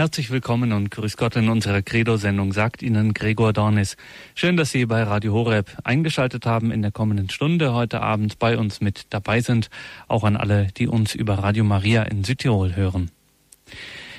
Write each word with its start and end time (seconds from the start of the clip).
Herzlich 0.00 0.30
willkommen 0.30 0.72
und 0.72 0.90
grüß 0.90 1.18
Gott 1.18 1.36
in 1.36 1.50
unserer 1.50 1.82
Credo-Sendung, 1.82 2.54
sagt 2.54 2.80
Ihnen 2.80 3.12
Gregor 3.12 3.52
Dornis. 3.52 3.98
Schön, 4.34 4.56
dass 4.56 4.70
Sie 4.70 4.86
bei 4.86 5.02
Radio 5.02 5.34
Horeb 5.34 5.76
eingeschaltet 5.84 6.46
haben 6.46 6.70
in 6.70 6.80
der 6.80 6.90
kommenden 6.90 7.28
Stunde 7.28 7.74
heute 7.74 8.00
Abend 8.00 8.38
bei 8.38 8.56
uns 8.56 8.80
mit 8.80 9.02
dabei 9.10 9.42
sind. 9.42 9.68
Auch 10.08 10.24
an 10.24 10.38
alle, 10.38 10.68
die 10.68 10.88
uns 10.88 11.14
über 11.14 11.34
Radio 11.34 11.64
Maria 11.64 12.04
in 12.04 12.24
Südtirol 12.24 12.76
hören. 12.76 13.10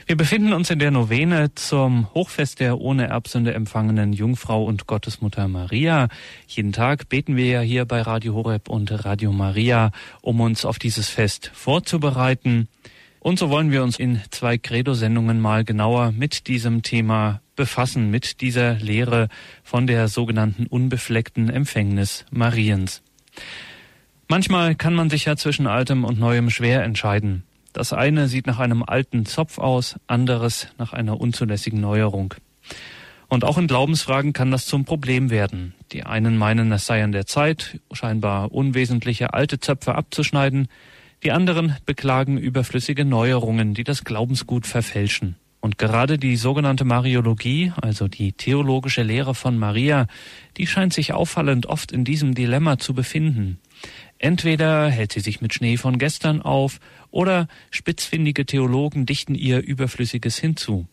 Wir 0.06 0.16
befinden 0.16 0.54
uns 0.54 0.70
in 0.70 0.78
der 0.78 0.92
Novene 0.92 1.56
zum 1.56 2.14
Hochfest 2.14 2.60
der 2.60 2.78
ohne 2.78 3.08
Erbsünde 3.08 3.56
empfangenen 3.56 4.14
Jungfrau 4.14 4.64
und 4.64 4.86
Gottesmutter 4.86 5.48
Maria. 5.48 6.10
Jeden 6.46 6.74
Tag 6.74 7.10
beten 7.10 7.36
wir 7.36 7.48
ja 7.48 7.62
hier 7.62 7.86
bei 7.86 8.04
Radio 8.04 8.36
Horeb 8.36 8.70
und 8.70 9.04
Radio 9.04 9.32
Maria, 9.32 9.90
um 10.22 10.42
uns 10.42 10.64
auf 10.64 10.78
dieses 10.78 11.10
Fest 11.10 11.50
vorzubereiten. 11.56 12.68
Und 13.22 13.38
so 13.38 13.52
wollen 13.52 13.70
wir 13.70 13.84
uns 13.84 14.00
in 14.00 14.20
zwei 14.32 14.58
Credo-Sendungen 14.58 15.40
mal 15.40 15.64
genauer 15.64 16.12
mit 16.12 16.48
diesem 16.48 16.82
Thema 16.82 17.40
befassen, 17.56 18.10
mit 18.10 18.42
dieser 18.42 18.74
Lehre 18.74 19.30
von 19.64 19.86
der 19.86 20.08
sogenannten 20.08 20.66
unbefleckten 20.66 21.48
Empfängnis 21.48 22.26
Mariens. 22.32 23.04
Manchmal 24.28 24.74
kann 24.74 24.96
man 24.96 25.12
sich 25.12 25.26
ja 25.26 25.36
zwischen 25.36 25.68
Altem 25.68 26.04
und 26.04 26.20
Neuem 26.20 26.50
schwer 26.50 26.84
entscheiden. 26.84 27.44
Das 27.74 27.94
eine 27.94 28.28
sieht 28.28 28.48
nach 28.48 28.58
einem 28.58 28.82
alten 28.82 29.28
Zopf 29.28 29.60
aus, 29.60 30.00
anderes 30.08 30.70
nach 30.80 30.94
einer 30.94 31.22
unzulässigen 31.22 31.80
Neuerung. 31.80 32.34
Und 33.28 33.46
auch 33.46 33.60
in 33.60 33.68
Glaubensfragen 33.68 34.34
kann 34.34 34.50
das 34.50 34.66
zum 34.66 34.84
Problem 34.84 35.30
werden. 35.30 35.76
Die 35.92 36.04
einen 36.04 36.38
meinen, 36.38 36.72
es 36.72 36.88
sei 36.88 37.04
an 37.04 37.12
der 37.12 37.28
Zeit, 37.28 37.80
scheinbar 37.92 38.52
unwesentliche 38.52 39.36
alte 39.36 39.60
Zöpfe 39.60 39.94
abzuschneiden, 39.94 40.70
die 41.24 41.32
anderen 41.32 41.76
beklagen 41.86 42.38
überflüssige 42.38 43.06
Neuerungen, 43.06 43.74
die 43.74 43.84
das 43.84 44.04
Glaubensgut 44.04 44.66
verfälschen. 44.66 45.36
Und 45.60 45.78
gerade 45.78 46.18
die 46.18 46.38
sogenannte 46.38 46.86
Mariologie, 46.86 47.72
also 47.80 48.08
die 48.08 48.34
theologische 48.34 49.04
Lehre 49.04 49.36
von 49.36 49.60
Maria, 49.60 50.08
die 50.58 50.66
scheint 50.66 50.92
sich 50.92 51.14
auffallend 51.14 51.68
oft 51.68 51.92
in 51.92 52.04
diesem 52.04 52.34
Dilemma 52.34 52.80
zu 52.80 52.96
befinden. 52.96 53.60
Entweder 54.18 54.90
hält 54.90 55.14
sie 55.14 55.20
sich 55.20 55.40
mit 55.40 55.54
Schnee 55.54 55.78
von 55.78 56.00
gestern 56.00 56.42
auf, 56.42 56.80
oder 57.12 57.48
spitzfindige 57.70 58.48
Theologen 58.48 59.06
dichten 59.06 59.36
ihr 59.36 59.62
Überflüssiges 59.62 60.40
hinzu 60.40 60.88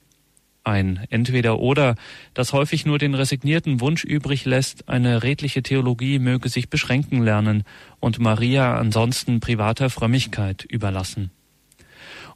ein 0.68 1.04
Entweder-Oder, 1.10 1.96
das 2.34 2.52
häufig 2.52 2.86
nur 2.86 2.98
den 2.98 3.14
resignierten 3.14 3.80
Wunsch 3.80 4.04
übrig 4.04 4.44
lässt, 4.44 4.88
eine 4.88 5.22
redliche 5.22 5.62
Theologie 5.62 6.18
möge 6.18 6.48
sich 6.48 6.68
beschränken 6.68 7.22
lernen 7.22 7.64
und 7.98 8.20
Maria 8.20 8.76
ansonsten 8.76 9.40
privater 9.40 9.90
Frömmigkeit 9.90 10.64
überlassen. 10.64 11.30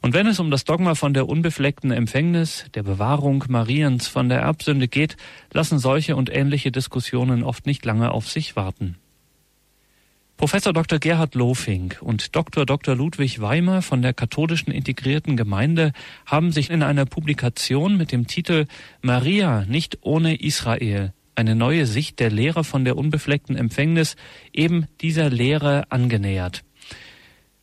Und 0.01 0.13
wenn 0.13 0.27
es 0.27 0.39
um 0.39 0.51
das 0.51 0.65
Dogma 0.65 0.95
von 0.95 1.13
der 1.13 1.29
unbefleckten 1.29 1.91
Empfängnis, 1.91 2.65
der 2.73 2.83
Bewahrung 2.83 3.45
Mariens 3.47 4.09
von 4.09 4.27
der 4.27 4.39
Erbsünde 4.39 4.89
geht, 4.89 5.15
lassen 5.53 5.79
solche 5.79 6.17
und 6.17 6.29
ähnliche 6.29 6.73
Diskussionen 6.73 7.41
oft 7.41 7.65
nicht 7.65 7.85
lange 7.85 8.11
auf 8.11 8.29
sich 8.29 8.57
warten. 8.57 8.97
Professor 10.43 10.73
Dr. 10.73 10.99
Gerhard 10.99 11.35
Lofink 11.35 11.99
und 12.01 12.35
Dr. 12.35 12.65
Dr. 12.65 12.97
Ludwig 12.97 13.39
Weimer 13.39 13.81
von 13.81 14.01
der 14.01 14.13
katholischen 14.13 14.73
integrierten 14.73 15.37
Gemeinde 15.37 15.93
haben 16.25 16.51
sich 16.51 16.69
in 16.69 16.83
einer 16.83 17.05
Publikation 17.05 17.95
mit 17.95 18.11
dem 18.11 18.27
Titel 18.27 18.65
Maria 19.01 19.63
nicht 19.69 19.99
ohne 20.01 20.35
Israel 20.35 21.13
eine 21.35 21.55
neue 21.55 21.85
Sicht 21.85 22.19
der 22.19 22.29
Lehre 22.29 22.65
von 22.65 22.83
der 22.83 22.97
unbefleckten 22.97 23.55
Empfängnis 23.55 24.17
eben 24.51 24.87
dieser 24.99 25.29
Lehre 25.29 25.89
angenähert. 25.89 26.65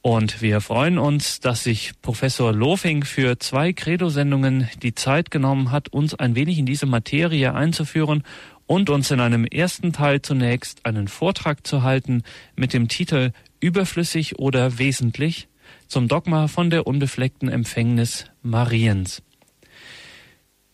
Und 0.01 0.41
wir 0.41 0.63
freuen 0.63 0.97
uns, 0.97 1.41
dass 1.41 1.65
sich 1.65 1.93
Professor 2.01 2.55
Lofing 2.55 3.05
für 3.05 3.39
zwei 3.39 3.75
Credo-Sendungen 3.75 4.71
die 4.83 4.95
Zeit 4.95 5.31
genommen 5.31 5.71
hat, 5.71 5.91
uns 5.91 6.15
ein 6.15 6.35
wenig 6.35 6.59
in 6.59 6.65
diese 6.65 6.87
Materie 6.87 7.53
einzuführen 7.53 8.23
und 8.71 8.89
uns 8.89 9.11
in 9.11 9.19
einem 9.19 9.47
ersten 9.47 9.93
Teil 9.93 10.23
zunächst 10.23 10.87
einen 10.87 11.09
Vortrag 11.09 11.67
zu 11.67 11.83
halten 11.83 12.23
mit 12.55 12.73
dem 12.73 12.87
Titel 12.87 13.33
Überflüssig 13.59 14.39
oder 14.39 14.79
wesentlich 14.79 15.49
zum 15.89 16.07
Dogma 16.07 16.47
von 16.47 16.71
der 16.71 16.87
unbefleckten 16.87 17.49
Empfängnis 17.49 18.27
Mariens. 18.43 19.25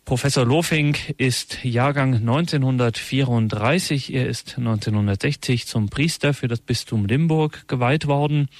Professor 0.04 0.44
Lofink 0.44 1.14
ist 1.16 1.64
Jahrgang 1.64 2.16
1934. 2.16 4.12
Er 4.12 4.26
ist 4.26 4.58
1960 4.58 5.66
zum 5.66 5.88
Priester 5.88 6.34
für 6.34 6.48
das 6.48 6.60
Bistum 6.60 7.06
Limburg 7.06 7.66
geweiht 7.66 8.06
worden 8.06 8.50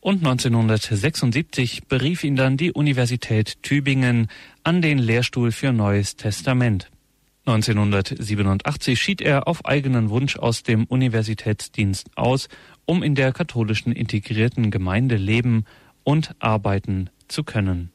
und 0.00 0.16
1976 0.16 1.84
berief 1.84 2.24
ihn 2.24 2.34
dann 2.34 2.56
die 2.56 2.72
Universität 2.72 3.62
Tübingen 3.62 4.26
an 4.64 4.82
den 4.82 4.98
Lehrstuhl 4.98 5.52
für 5.52 5.72
Neues 5.72 6.16
Testament. 6.16 6.90
1987 7.46 9.00
schied 9.00 9.20
er 9.20 9.48
auf 9.48 9.64
eigenen 9.64 10.10
Wunsch 10.10 10.36
aus 10.36 10.62
dem 10.62 10.84
Universitätsdienst 10.84 12.10
aus, 12.16 12.48
um 12.84 13.02
in 13.02 13.14
der 13.14 13.32
katholischen 13.32 13.92
integrierten 13.92 14.70
Gemeinde 14.70 15.16
leben 15.16 15.64
und 16.04 16.34
arbeiten 16.38 17.10
zu 17.28 17.44
können. 17.44 17.90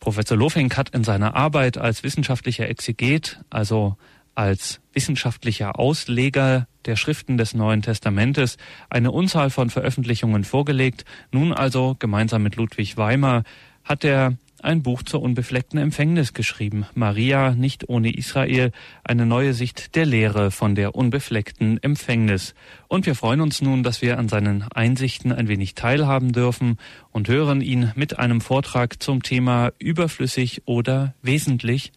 Professor 0.00 0.36
Lofink 0.36 0.76
hat 0.76 0.90
in 0.90 1.04
seiner 1.04 1.34
Arbeit 1.34 1.76
als 1.76 2.02
wissenschaftlicher 2.02 2.68
Exeget, 2.68 3.40
also 3.50 3.96
als 4.34 4.80
wissenschaftlicher 4.92 5.78
Ausleger 5.78 6.68
der 6.84 6.94
Schriften 6.94 7.36
des 7.36 7.54
Neuen 7.54 7.82
Testamentes 7.82 8.56
eine 8.88 9.10
Unzahl 9.10 9.50
von 9.50 9.68
Veröffentlichungen 9.68 10.44
vorgelegt. 10.44 11.04
Nun 11.32 11.52
also 11.52 11.96
gemeinsam 11.98 12.44
mit 12.44 12.54
Ludwig 12.54 12.96
Weimer 12.96 13.42
hat 13.82 14.04
er 14.04 14.38
ein 14.62 14.82
Buch 14.82 15.02
zur 15.02 15.22
unbefleckten 15.22 15.78
Empfängnis 15.78 16.34
geschrieben. 16.34 16.86
Maria, 16.94 17.52
nicht 17.52 17.88
ohne 17.88 18.14
Israel, 18.14 18.72
eine 19.04 19.26
neue 19.26 19.52
Sicht 19.52 19.94
der 19.96 20.06
Lehre 20.06 20.50
von 20.50 20.74
der 20.74 20.94
unbefleckten 20.94 21.82
Empfängnis. 21.82 22.54
Und 22.88 23.06
wir 23.06 23.14
freuen 23.14 23.40
uns 23.40 23.62
nun, 23.62 23.82
dass 23.82 24.02
wir 24.02 24.18
an 24.18 24.28
seinen 24.28 24.64
Einsichten 24.74 25.32
ein 25.32 25.48
wenig 25.48 25.74
teilhaben 25.74 26.32
dürfen 26.32 26.78
und 27.12 27.28
hören 27.28 27.60
ihn 27.60 27.92
mit 27.94 28.18
einem 28.18 28.40
Vortrag 28.40 29.02
zum 29.02 29.22
Thema 29.22 29.72
überflüssig 29.78 30.62
oder 30.66 31.14
wesentlich 31.22 31.92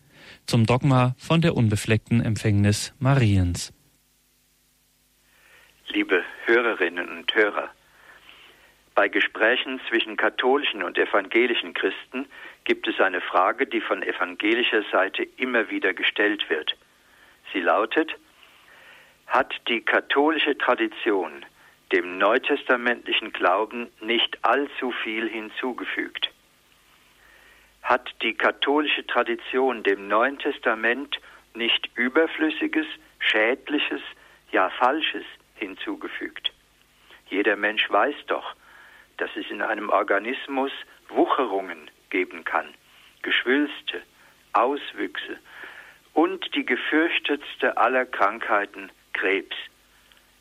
zum 0.45 0.65
Dogma 0.65 1.15
von 1.17 1.41
der 1.41 1.55
unbefleckten 1.55 2.21
Empfängnis 2.21 2.93
Mariens. 2.99 3.73
Liebe 5.87 6.23
Hörerinnen 6.45 7.09
und 7.09 7.35
Hörer, 7.35 7.69
bei 8.95 9.07
Gesprächen 9.07 9.79
zwischen 9.89 10.17
katholischen 10.17 10.83
und 10.83 10.97
evangelischen 10.97 11.73
Christen 11.73 12.27
gibt 12.63 12.87
es 12.87 12.99
eine 12.99 13.21
Frage, 13.21 13.65
die 13.65 13.81
von 13.81 14.03
evangelischer 14.03 14.83
Seite 14.91 15.23
immer 15.37 15.69
wieder 15.69 15.93
gestellt 15.93 16.49
wird. 16.49 16.75
Sie 17.53 17.61
lautet, 17.61 18.15
hat 19.27 19.53
die 19.67 19.81
katholische 19.81 20.57
Tradition 20.57 21.45
dem 21.91 22.17
neutestamentlichen 22.17 23.33
Glauben 23.33 23.89
nicht 23.99 24.37
allzu 24.43 24.91
viel 24.91 25.27
hinzugefügt? 25.29 26.29
Hat 27.81 28.09
die 28.21 28.33
katholische 28.33 29.05
Tradition 29.07 29.83
dem 29.83 30.07
Neuen 30.07 30.37
Testament 30.37 31.19
nicht 31.53 31.89
Überflüssiges, 31.95 32.85
Schädliches, 33.19 34.01
ja 34.51 34.69
Falsches 34.69 35.25
hinzugefügt? 35.55 36.53
Jeder 37.29 37.55
Mensch 37.55 37.89
weiß 37.89 38.15
doch, 38.27 38.55
dass 39.17 39.29
es 39.35 39.49
in 39.49 39.61
einem 39.61 39.89
Organismus 39.89 40.71
Wucherungen 41.09 41.89
geben 42.11 42.43
kann, 42.43 42.67
Geschwülste, 43.23 44.03
Auswüchse 44.53 45.39
und 46.13 46.53
die 46.55 46.65
gefürchtetste 46.65 47.77
aller 47.77 48.05
Krankheiten, 48.05 48.91
Krebs, 49.13 49.55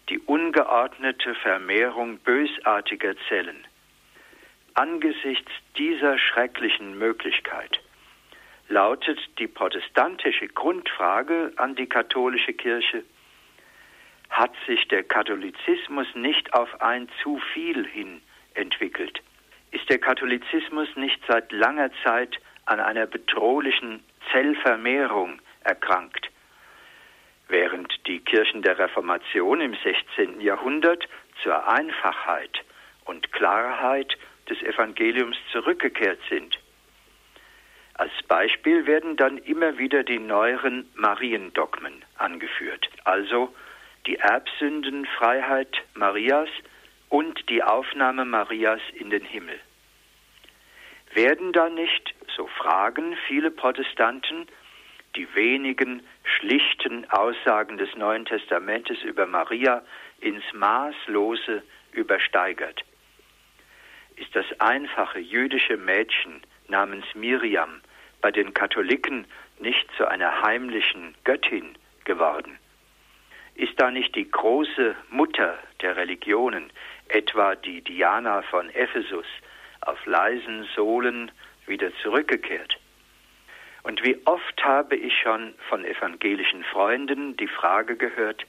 die 0.08 0.18
ungeordnete 0.18 1.34
Vermehrung 1.36 2.18
bösartiger 2.18 3.14
Zellen. 3.28 3.66
Angesichts 4.74 5.50
dieser 5.78 6.18
schrecklichen 6.18 6.98
Möglichkeit 6.98 7.80
lautet 8.68 9.18
die 9.38 9.48
protestantische 9.48 10.48
Grundfrage 10.48 11.52
an 11.56 11.74
die 11.74 11.88
katholische 11.88 12.52
Kirche, 12.52 13.04
hat 14.30 14.52
sich 14.66 14.86
der 14.88 15.02
Katholizismus 15.02 16.06
nicht 16.14 16.54
auf 16.54 16.80
ein 16.80 17.08
zu 17.22 17.38
viel 17.52 17.86
hin 17.86 18.22
entwickelt? 18.54 19.22
Ist 19.70 19.88
der 19.88 19.98
Katholizismus 19.98 20.88
nicht 20.96 21.20
seit 21.28 21.52
langer 21.52 21.90
Zeit 22.04 22.36
an 22.64 22.80
einer 22.80 23.06
bedrohlichen 23.06 24.02
Zellvermehrung 24.32 25.40
erkrankt. 25.64 26.30
Während 27.48 28.06
die 28.06 28.20
Kirchen 28.20 28.62
der 28.62 28.78
Reformation 28.78 29.60
im 29.60 29.74
16. 29.74 30.40
Jahrhundert 30.40 31.08
zur 31.42 31.68
Einfachheit 31.68 32.64
und 33.04 33.32
Klarheit 33.32 34.16
des 34.48 34.62
Evangeliums 34.62 35.36
zurückgekehrt 35.52 36.20
sind. 36.28 36.58
Als 37.94 38.12
Beispiel 38.28 38.86
werden 38.86 39.16
dann 39.16 39.38
immer 39.38 39.78
wieder 39.78 40.04
die 40.04 40.18
neueren 40.18 40.88
Mariendogmen 40.94 42.04
angeführt, 42.16 42.88
also 43.04 43.54
die 44.06 44.16
Erbsündenfreiheit 44.16 45.76
Marias 45.94 46.48
und 47.10 47.48
die 47.50 47.62
Aufnahme 47.62 48.24
Marias 48.24 48.80
in 48.94 49.10
den 49.10 49.24
Himmel. 49.24 49.60
Werden 51.12 51.52
da 51.52 51.68
nicht, 51.68 52.14
so 52.36 52.46
fragen 52.46 53.16
viele 53.26 53.50
Protestanten, 53.50 54.46
die 55.16 55.26
wenigen 55.34 56.02
schlichten 56.22 57.10
Aussagen 57.10 57.78
des 57.78 57.94
Neuen 57.96 58.24
Testamentes 58.24 59.02
über 59.02 59.26
Maria 59.26 59.82
ins 60.20 60.44
Maßlose 60.54 61.62
übersteigert? 61.92 62.84
Ist 64.16 64.34
das 64.36 64.46
einfache 64.60 65.18
jüdische 65.18 65.76
Mädchen 65.76 66.42
namens 66.68 67.06
Miriam 67.14 67.80
bei 68.20 68.30
den 68.30 68.54
Katholiken 68.54 69.26
nicht 69.58 69.88
zu 69.96 70.06
einer 70.06 70.42
heimlichen 70.42 71.16
Göttin 71.24 71.74
geworden? 72.04 72.56
Ist 73.56 73.80
da 73.80 73.90
nicht 73.90 74.14
die 74.14 74.30
große 74.30 74.94
Mutter 75.10 75.58
der 75.80 75.96
Religionen, 75.96 76.70
etwa 77.10 77.54
die 77.54 77.82
Diana 77.82 78.42
von 78.42 78.70
Ephesus, 78.70 79.26
auf 79.82 80.04
leisen 80.06 80.68
Sohlen 80.74 81.30
wieder 81.66 81.90
zurückgekehrt? 82.02 82.78
Und 83.82 84.04
wie 84.04 84.18
oft 84.26 84.62
habe 84.62 84.96
ich 84.96 85.18
schon 85.22 85.54
von 85.68 85.84
evangelischen 85.84 86.64
Freunden 86.64 87.36
die 87.36 87.48
Frage 87.48 87.96
gehört, 87.96 88.44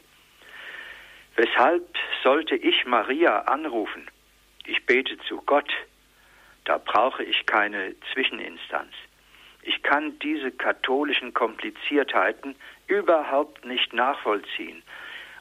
weshalb 1.36 1.88
sollte 2.24 2.56
ich 2.56 2.86
Maria 2.86 3.44
anrufen? 3.44 4.10
Ich 4.66 4.86
bete 4.86 5.18
zu 5.19 5.42
Gott, 5.46 5.72
da 6.66 6.78
brauche 6.78 7.24
ich 7.24 7.46
keine 7.46 7.96
Zwischeninstanz. 8.14 8.94
Ich 9.64 9.81
kann 9.84 10.18
diese 10.19 10.52
katholischen 10.52 11.34
Kompliziertheiten 11.34 12.56
überhaupt 12.88 13.64
nicht 13.66 13.94
nachvollziehen. 13.94 14.84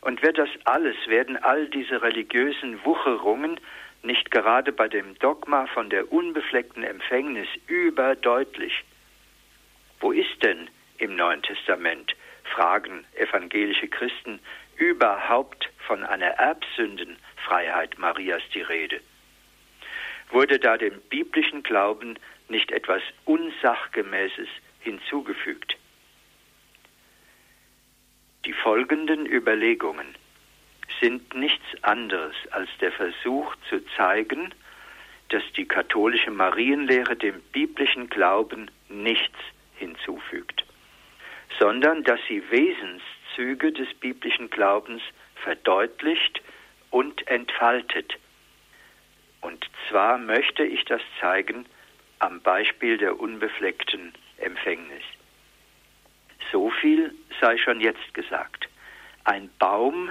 Und 0.00 0.22
wird 0.22 0.38
das 0.38 0.48
alles, 0.64 0.96
werden 1.06 1.36
all 1.36 1.68
diese 1.68 2.02
religiösen 2.02 2.84
Wucherungen 2.84 3.60
nicht 4.02 4.30
gerade 4.30 4.72
bei 4.72 4.88
dem 4.88 5.18
Dogma 5.18 5.66
von 5.66 5.90
der 5.90 6.10
unbefleckten 6.10 6.82
Empfängnis 6.82 7.48
überdeutlich? 7.66 8.84
Wo 10.00 10.12
ist 10.12 10.42
denn 10.42 10.70
im 10.98 11.16
Neuen 11.16 11.42
Testament, 11.42 12.14
fragen 12.44 13.04
evangelische 13.14 13.88
Christen, 13.88 14.40
überhaupt 14.76 15.68
von 15.86 16.02
einer 16.04 16.26
Erbsündenfreiheit 16.26 17.98
Marias 17.98 18.42
die 18.54 18.62
Rede? 18.62 19.00
Wurde 20.30 20.58
da 20.58 20.78
dem 20.78 21.00
biblischen 21.10 21.62
Glauben 21.62 22.18
nicht 22.48 22.72
etwas 22.72 23.02
Unsachgemäßes 23.26 24.48
hinzugefügt? 24.80 25.76
Die 28.46 28.52
folgenden 28.54 29.26
Überlegungen 29.26 30.14
sind 31.00 31.34
nichts 31.34 31.64
anderes 31.82 32.34
als 32.50 32.70
der 32.80 32.92
Versuch 32.92 33.54
zu 33.68 33.84
zeigen, 33.96 34.54
dass 35.28 35.42
die 35.56 35.66
katholische 35.66 36.30
Marienlehre 36.30 37.16
dem 37.16 37.40
biblischen 37.52 38.08
Glauben 38.08 38.70
nichts 38.88 39.38
hinzufügt, 39.76 40.64
sondern 41.58 42.02
dass 42.04 42.20
sie 42.28 42.42
Wesenszüge 42.50 43.72
des 43.72 43.92
biblischen 43.94 44.50
Glaubens 44.50 45.02
verdeutlicht 45.36 46.42
und 46.90 47.26
entfaltet. 47.28 48.18
Und 49.40 49.68
zwar 49.88 50.18
möchte 50.18 50.64
ich 50.64 50.84
das 50.84 51.02
zeigen 51.20 51.66
am 52.18 52.40
Beispiel 52.40 52.98
der 52.98 53.18
unbefleckten 53.18 54.12
Empfängnis. 54.38 55.04
So 56.52 56.70
viel 56.70 57.14
sei 57.40 57.56
schon 57.58 57.80
jetzt 57.80 58.14
gesagt. 58.14 58.68
Ein 59.24 59.50
Baum, 59.58 60.10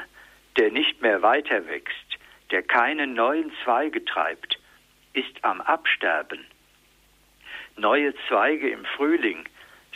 der 0.57 0.71
nicht 0.71 1.01
mehr 1.01 1.21
weiter 1.21 1.67
wächst, 1.67 2.17
der 2.51 2.63
keine 2.63 3.07
neuen 3.07 3.51
Zweige 3.63 4.03
treibt, 4.05 4.59
ist 5.13 5.43
am 5.43 5.61
Absterben. 5.61 6.45
Neue 7.77 8.13
Zweige 8.27 8.69
im 8.69 8.85
Frühling 8.85 9.47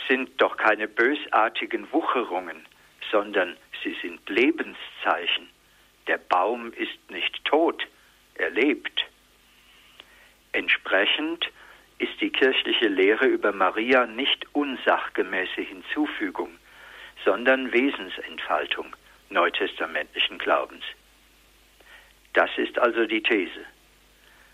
sind 0.07 0.29
doch 0.41 0.57
keine 0.57 0.87
bösartigen 0.87 1.91
Wucherungen, 1.91 2.65
sondern 3.11 3.57
sie 3.83 3.95
sind 4.01 4.27
Lebenszeichen. 4.29 5.49
Der 6.07 6.17
Baum 6.17 6.73
ist 6.73 6.97
nicht 7.09 7.43
tot, 7.45 7.85
er 8.35 8.49
lebt. 8.49 9.05
Entsprechend 10.51 11.49
ist 11.99 12.19
die 12.21 12.29
kirchliche 12.29 12.87
Lehre 12.87 13.25
über 13.25 13.51
Maria 13.51 14.05
nicht 14.05 14.45
unsachgemäße 14.53 15.61
Hinzufügung, 15.61 16.57
sondern 17.23 17.71
Wesensentfaltung 17.71 18.95
neutestamentlichen 19.29 20.37
Glaubens. 20.37 20.83
Das 22.33 22.49
ist 22.57 22.79
also 22.79 23.05
die 23.05 23.21
These. 23.21 23.65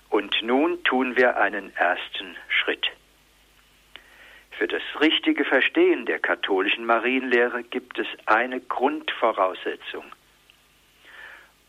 Und 0.10 0.42
nun 0.42 0.84
tun 0.84 1.16
wir 1.16 1.38
einen 1.38 1.76
ersten 1.76 2.36
Schritt. 2.50 2.88
Für 4.52 4.68
das 4.68 4.82
richtige 5.00 5.46
Verstehen 5.46 6.06
der 6.06 6.20
katholischen 6.20 6.86
Marienlehre 6.86 7.64
gibt 7.64 7.98
es 8.00 8.08
eine 8.26 8.60
Grundvoraussetzung. 8.60 10.04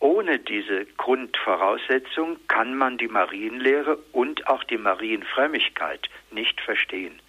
Ohne 0.00 0.38
diese 0.38 0.86
Grundvoraussetzung 0.96 2.38
kann 2.48 2.74
man 2.74 2.96
die 2.96 3.08
Marienlehre 3.08 3.98
und 4.12 4.46
auch 4.46 4.64
die 4.64 4.78
Marienfrömmigkeit 4.78 6.08
nicht 6.30 6.58
verstehen, 6.62 7.20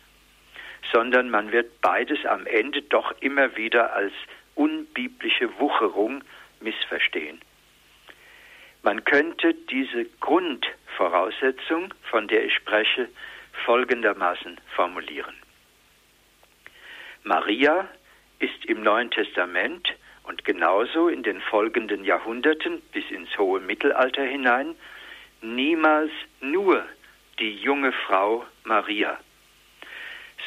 sondern 0.91 1.29
man 1.29 1.51
wird 1.51 1.81
beides 1.81 2.25
am 2.25 2.45
Ende 2.47 2.81
doch 2.81 3.13
immer 3.19 3.57
wieder 3.57 3.94
als 3.94 4.13
unbiblische 4.56 5.59
Wucherung 5.59 6.23
missverstehen. 6.62 7.41
Man 8.83 9.03
könnte 9.03 9.53
diese 9.53 10.06
Grundvoraussetzung, 10.21 11.94
von 12.09 12.29
der 12.29 12.45
ich 12.45 12.56
spreche, 12.56 13.09
folgendermaßen 13.65 14.59
formulieren. 14.75 15.35
Maria 17.23 17.88
ist 18.39 18.65
im 18.65 18.81
Neuen 18.81 19.12
Testament 19.12 19.94
und 20.23 20.45
genauso 20.45 21.07
in 21.07 21.23
den 21.23 21.41
folgenden 21.41 22.03
Jahrhunderten 22.03 22.81
bis 22.94 23.09
ins 23.09 23.38
hohe 23.38 23.59
Mittelalter 23.59 24.23
hinein 24.23 24.75
niemals 25.41 26.12
nur 26.39 26.85
die 27.39 27.56
junge 27.56 27.91
Frau 27.91 28.45
Maria, 28.63 29.19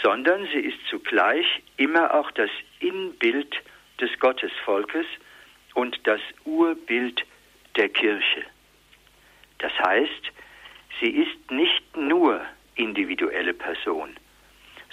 sondern 0.02 0.46
sie 0.52 0.60
ist 0.60 0.78
zugleich 0.88 1.46
immer 1.76 2.14
auch 2.14 2.30
das 2.30 2.50
Inbild 2.80 3.54
des 4.00 4.10
Gottesvolkes 4.20 5.06
und 5.74 5.98
das 6.06 6.20
Urbild 6.44 7.24
der 7.76 7.88
Kirche. 7.88 8.44
Das 9.58 9.72
heißt, 9.78 10.32
sie 11.00 11.10
ist 11.10 11.50
nicht 11.50 11.96
nur 11.96 12.40
individuelle 12.76 13.54
Person, 13.54 14.16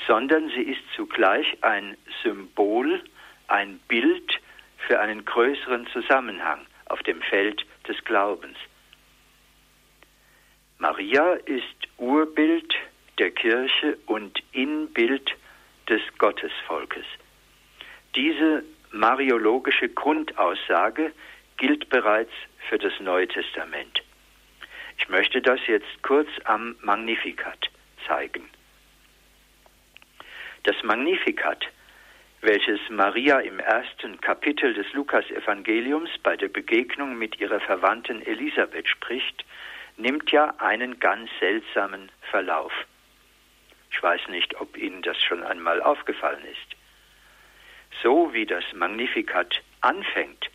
sondern 0.07 0.49
sie 0.49 0.63
ist 0.63 0.81
zugleich 0.95 1.45
ein 1.61 1.97
Symbol, 2.23 3.03
ein 3.47 3.79
Bild 3.87 4.40
für 4.87 4.99
einen 4.99 5.25
größeren 5.25 5.87
Zusammenhang 5.87 6.65
auf 6.85 7.01
dem 7.03 7.21
Feld 7.21 7.65
des 7.87 8.03
Glaubens. 8.03 8.57
Maria 10.77 11.33
ist 11.45 11.63
Urbild 11.97 12.73
der 13.19 13.31
Kirche 13.31 13.97
und 14.07 14.41
Inbild 14.51 15.31
des 15.87 16.01
Gottesvolkes. 16.17 17.05
Diese 18.15 18.63
mariologische 18.91 19.89
Grundaussage 19.89 21.13
gilt 21.57 21.87
bereits 21.89 22.31
für 22.67 22.77
das 22.77 22.93
Neue 22.99 23.27
Testament. 23.27 24.01
Ich 24.97 25.07
möchte 25.09 25.41
das 25.41 25.59
jetzt 25.67 26.01
kurz 26.01 26.29
am 26.45 26.75
Magnificat 26.81 27.69
zeigen. 28.07 28.49
Das 30.63 30.75
Magnificat 30.83 31.65
welches 32.41 32.79
Maria 32.89 33.39
im 33.39 33.59
ersten 33.59 34.19
Kapitel 34.19 34.73
des 34.73 34.91
Lukas-Evangeliums 34.93 36.09
bei 36.23 36.35
der 36.35 36.47
Begegnung 36.47 37.17
mit 37.17 37.39
ihrer 37.39 37.59
Verwandten 37.59 38.21
Elisabeth 38.25 38.87
spricht, 38.87 39.45
nimmt 39.97 40.31
ja 40.31 40.55
einen 40.57 40.99
ganz 40.99 41.29
seltsamen 41.39 42.11
Verlauf. 42.31 42.73
Ich 43.91 44.01
weiß 44.01 44.27
nicht, 44.29 44.59
ob 44.59 44.75
Ihnen 44.75 45.03
das 45.03 45.21
schon 45.21 45.43
einmal 45.43 45.81
aufgefallen 45.81 46.43
ist. 46.45 46.75
So 48.01 48.33
wie 48.33 48.47
das 48.47 48.63
Magnificat 48.73 49.61
anfängt, 49.81 50.49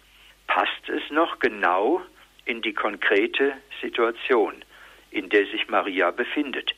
passt 0.49 0.89
es 0.89 1.09
noch 1.11 1.39
genau 1.39 2.03
in 2.47 2.63
die 2.63 2.73
konkrete 2.73 3.55
Situation, 3.81 4.65
in 5.11 5.29
der 5.29 5.47
sich 5.47 5.69
Maria 5.69 6.11
befindet. 6.11 6.75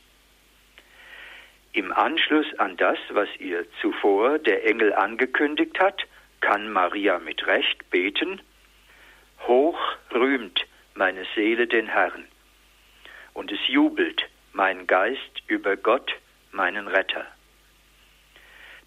Im 1.73 1.91
Anschluss 1.91 2.47
an 2.57 2.77
das, 2.77 2.97
was 3.09 3.29
ihr 3.37 3.65
zuvor 3.81 4.39
der 4.39 4.65
Engel 4.65 4.93
angekündigt 4.93 5.79
hat, 5.79 6.03
kann 6.41 6.71
Maria 6.71 7.19
mit 7.19 7.45
Recht 7.45 7.89
beten, 7.89 8.41
Hoch 9.47 9.79
rühmt 10.13 10.65
meine 10.95 11.25
Seele 11.35 11.67
den 11.67 11.87
Herrn, 11.87 12.25
und 13.33 13.51
es 13.51 13.59
jubelt 13.67 14.23
mein 14.53 14.87
Geist 14.87 15.43
über 15.47 15.77
Gott, 15.77 16.11
meinen 16.51 16.87
Retter. 16.87 17.25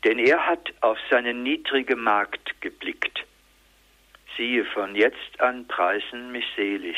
Denn 0.05 0.19
er 0.19 0.47
hat 0.47 0.73
auf 0.81 0.99
seine 1.09 1.33
niedrige 1.33 1.95
Magd 1.95 2.61
geblickt. 2.61 3.25
Siehe, 4.37 4.65
von 4.65 4.97
jetzt 4.97 5.41
an 5.41 5.69
preisen 5.69 6.33
mich 6.33 6.47
selig 6.57 6.97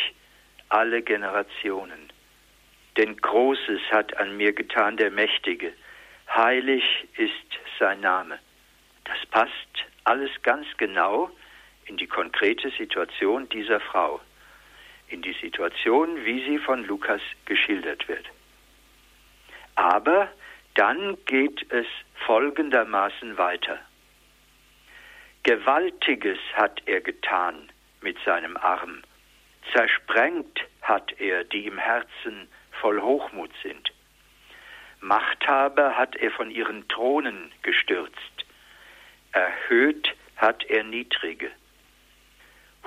alle 0.70 1.02
Generationen. 1.02 2.13
Denn 2.96 3.16
Großes 3.16 3.80
hat 3.90 4.16
an 4.16 4.36
mir 4.36 4.52
getan 4.52 4.96
der 4.96 5.10
Mächtige. 5.10 5.72
Heilig 6.32 6.84
ist 7.16 7.58
sein 7.78 8.00
Name. 8.00 8.38
Das 9.04 9.24
passt 9.26 9.52
alles 10.04 10.30
ganz 10.42 10.66
genau 10.76 11.30
in 11.86 11.96
die 11.96 12.06
konkrete 12.06 12.70
Situation 12.70 13.48
dieser 13.48 13.80
Frau, 13.80 14.20
in 15.08 15.22
die 15.22 15.34
Situation, 15.34 16.24
wie 16.24 16.44
sie 16.44 16.58
von 16.58 16.84
Lukas 16.84 17.20
geschildert 17.44 18.08
wird. 18.08 18.26
Aber 19.74 20.28
dann 20.74 21.16
geht 21.26 21.66
es 21.70 21.86
folgendermaßen 22.26 23.36
weiter. 23.36 23.78
Gewaltiges 25.42 26.38
hat 26.54 26.80
er 26.86 27.00
getan 27.00 27.70
mit 28.00 28.16
seinem 28.24 28.56
Arm, 28.56 29.02
zersprengt 29.72 30.60
hat 30.82 31.12
er, 31.20 31.44
die 31.44 31.66
im 31.66 31.78
Herzen 31.78 32.48
voll 32.84 33.00
Hochmut 33.00 33.50
sind. 33.62 33.94
Machthaber 35.00 35.96
hat 35.96 36.16
er 36.16 36.30
von 36.30 36.50
ihren 36.50 36.86
Thronen 36.88 37.50
gestürzt, 37.62 38.44
erhöht 39.32 40.14
hat 40.36 40.64
er 40.64 40.84
Niedrige, 40.84 41.50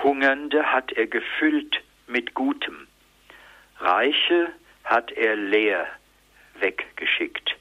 Hungernde 0.03 0.71
hat 0.71 0.91
er 0.91 1.07
gefüllt 1.07 1.81
mit 2.05 2.35
Gutem, 2.35 2.87
Reiche 3.79 4.53
hat 4.83 5.11
er 5.13 5.35
leer 5.35 5.87
weggeschickt. 6.59 7.55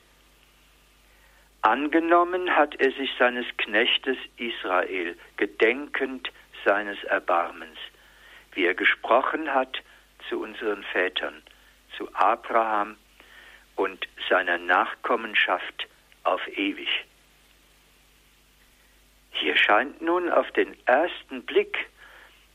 Angenommen 1.63 2.55
hat 2.55 2.75
er 2.75 2.93
sich 2.93 3.13
seines 3.19 3.47
Knechtes 3.57 4.19
Israel, 4.37 5.17
gedenkend 5.39 6.31
seines 6.67 7.03
Erbarmens, 7.05 7.79
wie 8.53 8.67
er 8.67 8.75
gesprochen 8.75 9.55
hat 9.55 9.83
zu 10.29 10.43
unseren 10.43 10.83
Vätern, 10.93 11.43
zu 11.97 12.09
Abraham 12.15 12.97
und 13.77 14.07
seiner 14.29 14.59
Nachkommenschaft 14.59 15.87
auf 16.25 16.41
ewig. 16.57 16.89
Hier 19.33 19.57
scheint 19.57 20.01
nun 20.01 20.31
auf 20.31 20.51
den 20.53 20.77
ersten 20.87 21.43
Blick 21.43 21.77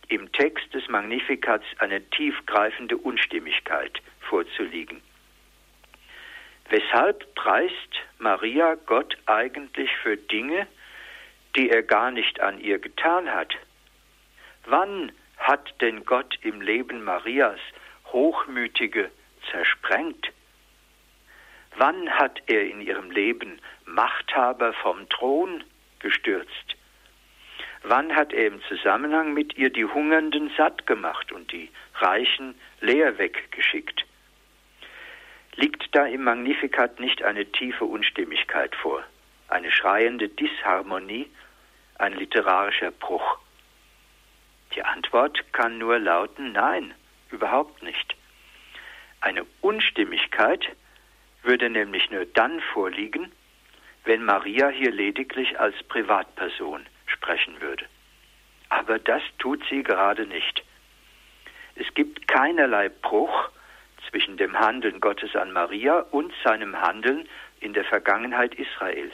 im 0.08 0.32
Text 0.32 0.74
des 0.74 0.88
Magnifikats 0.90 1.66
eine 1.80 2.02
tiefgreifende 2.10 2.98
Unstimmigkeit 2.98 4.02
vorzuliegen. 4.20 5.02
Weshalb 6.70 7.36
preist 7.36 7.74
Maria 8.18 8.76
Gott 8.86 9.18
eigentlich 9.26 9.90
für 10.04 10.18
Dinge, 10.18 10.68
die 11.56 11.70
er 11.70 11.84
gar 11.84 12.12
nicht 12.12 12.40
an 12.40 12.60
ihr 12.60 12.80
getan 12.80 13.30
hat? 13.30 13.54
Wann 14.66 15.12
hat 15.38 15.74
denn 15.82 16.06
Gott 16.06 16.38
im 16.42 16.62
Leben 16.62 17.04
Marias 17.04 17.60
Hochmütige 18.12 19.12
zersprengt? 19.50 20.32
Wann 21.78 22.10
hat 22.12 22.42
er 22.48 22.64
in 22.64 22.82
ihrem 22.82 23.12
Leben 23.12 23.60
Machthaber 23.86 24.74
vom 24.74 25.08
Thron 25.10 25.64
gestürzt? 26.00 26.76
Wann 27.84 28.16
hat 28.16 28.34
er 28.34 28.48
im 28.48 28.62
Zusammenhang 28.64 29.34
mit 29.34 29.58
ihr 29.58 29.72
die 29.72 29.86
Hungernden 29.86 30.52
satt 30.56 30.86
gemacht 30.86 31.32
und 31.32 31.52
die 31.52 31.70
Reichen 31.96 32.56
leer 32.80 33.18
weggeschickt? 33.18 34.06
liegt 35.56 35.94
da 35.96 36.06
im 36.06 36.24
Magnificat 36.24 37.00
nicht 37.00 37.24
eine 37.24 37.46
tiefe 37.46 37.86
Unstimmigkeit 37.86 38.76
vor, 38.76 39.04
eine 39.48 39.72
schreiende 39.72 40.30
Disharmonie, 40.30 41.30
ein 41.98 42.14
literarischer 42.14 42.92
Bruch? 42.92 43.38
Die 44.76 44.84
Antwort 44.84 45.44
kann 45.52 45.78
nur 45.78 46.00
lauten 46.00 46.54
Nein, 46.54 46.94
überhaupt 47.30 47.84
nicht. 47.84 48.16
Eine 49.22 49.46
Unstimmigkeit 49.62 50.68
würde 51.44 51.70
nämlich 51.70 52.10
nur 52.12 52.26
dann 52.26 52.60
vorliegen, 52.74 53.32
wenn 54.04 54.24
Maria 54.24 54.70
hier 54.70 54.92
lediglich 54.92 55.60
als 55.60 55.76
Privatperson 55.84 56.86
sprechen 57.06 57.62
würde. 57.62 57.86
Aber 58.70 59.00
das 59.00 59.22
tut 59.38 59.64
sie 59.70 59.84
gerade 59.84 60.26
nicht. 60.26 60.64
Es 61.76 61.94
gibt 61.94 62.28
keinerlei 62.28 62.90
Bruch 62.90 63.50
zwischen 64.10 64.38
dem 64.38 64.60
Handeln 64.60 65.00
Gottes 65.00 65.36
an 65.36 65.52
Maria 65.52 66.00
und 66.00 66.34
seinem 66.44 66.82
Handeln 66.82 67.28
in 67.60 67.74
der 67.74 67.86
Vergangenheit 67.86 68.56
Israels, 68.56 69.14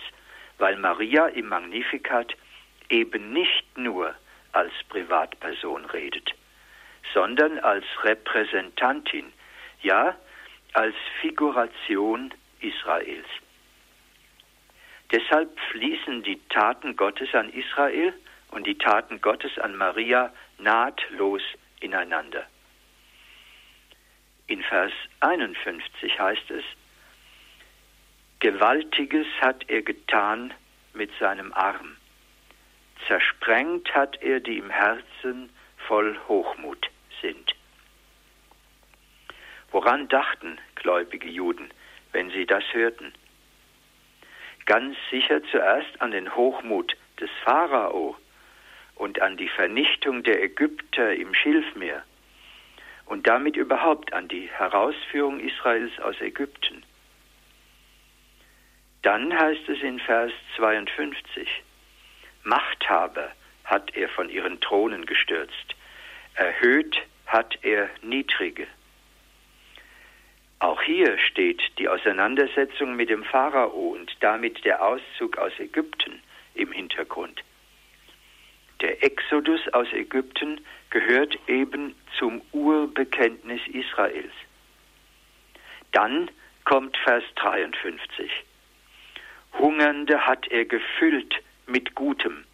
weil 0.58 0.78
Maria 0.78 1.28
im 1.28 1.50
Magnificat 1.50 2.36
eben 2.90 3.34
nicht 3.34 3.78
nur 3.78 4.16
als 4.54 4.72
Privatperson 4.90 5.86
redet, 5.86 6.34
sondern 7.14 7.60
als 7.60 7.86
Repräsentantin, 8.04 9.34
ja, 9.82 10.16
als 10.74 10.96
Figuration 11.22 12.34
Israels. 12.60 13.28
Deshalb 15.12 15.58
fließen 15.72 16.24
die 16.24 16.40
Taten 16.50 16.96
Gottes 16.96 17.34
an 17.34 17.50
Israel 17.54 18.14
und 18.52 18.68
die 18.68 18.78
Taten 18.78 19.22
Gottes 19.22 19.58
an 19.58 19.76
Maria 19.76 20.34
nahtlos 20.58 21.42
ineinander. 21.80 22.46
In 24.48 24.64
Vers 24.64 24.94
51 25.22 26.20
heißt 26.20 26.52
es, 26.52 26.64
Gewaltiges 28.40 29.28
hat 29.42 29.70
er 29.70 29.82
getan 29.82 30.54
mit 30.94 31.12
seinem 31.20 31.52
Arm. 31.54 31.98
Zersprengt 33.08 33.94
hat 33.94 34.22
er, 34.22 34.40
die 34.40 34.58
im 34.58 34.70
Herzen 34.70 35.50
voll 35.88 36.18
Hochmut 36.28 36.90
sind. 37.22 37.57
Woran 39.78 40.08
dachten 40.08 40.58
gläubige 40.74 41.28
Juden, 41.28 41.70
wenn 42.12 42.32
sie 42.32 42.48
das 42.48 42.64
hörten? 42.74 43.14
Ganz 44.66 44.98
sicher 45.12 45.44
zuerst 45.52 46.02
an 46.02 46.10
den 46.10 46.34
Hochmut 46.36 46.98
des 47.22 47.30
Pharao 47.44 48.18
und 48.96 49.22
an 49.22 49.38
die 49.38 49.50
Vernichtung 49.50 50.24
der 50.24 50.42
Ägypter 50.42 51.14
im 51.14 51.32
Schilfmeer 51.36 52.04
und 53.06 53.28
damit 53.28 53.56
überhaupt 53.56 54.14
an 54.14 54.28
die 54.28 54.50
Herausführung 54.50 55.40
Israels 55.40 56.00
aus 56.00 56.20
Ägypten. 56.22 56.84
Dann 59.04 59.32
heißt 59.32 59.70
es 59.70 59.80
in 59.84 60.00
Vers 60.00 60.32
52, 60.56 61.48
Machthaber 62.42 63.32
hat 63.64 63.96
er 63.96 64.10
von 64.10 64.28
ihren 64.30 64.60
Thronen 64.60 65.06
gestürzt, 65.06 65.76
erhöht 66.34 66.98
hat 67.28 67.60
er 67.62 67.92
Niedrige. 68.02 68.66
Auch 70.60 70.82
hier 70.82 71.18
steht 71.20 71.62
die 71.78 71.88
Auseinandersetzung 71.88 72.96
mit 72.96 73.10
dem 73.10 73.24
Pharao 73.24 73.92
und 73.94 74.12
damit 74.22 74.66
der 74.66 74.84
Auszug 74.84 75.38
aus 75.38 75.52
Ägypten 75.60 76.22
im 76.56 76.72
Hintergrund. 76.72 77.44
Der 78.82 79.04
Exodus 79.04 79.62
aus 79.74 79.92
Ägypten 79.94 80.62
gehört 80.90 81.38
eben 81.48 81.96
zum 82.18 82.42
Urbekenntnis 82.52 83.62
Israels. 83.68 84.34
Dann 85.92 86.30
kommt 86.64 86.98
Vers 86.98 87.24
53. 87.36 88.32
Hungernde 89.54 90.26
hat 90.26 90.48
er 90.48 90.66
gefüllt 90.66 91.36
mit 91.66 91.96
Gutem, 91.96 92.46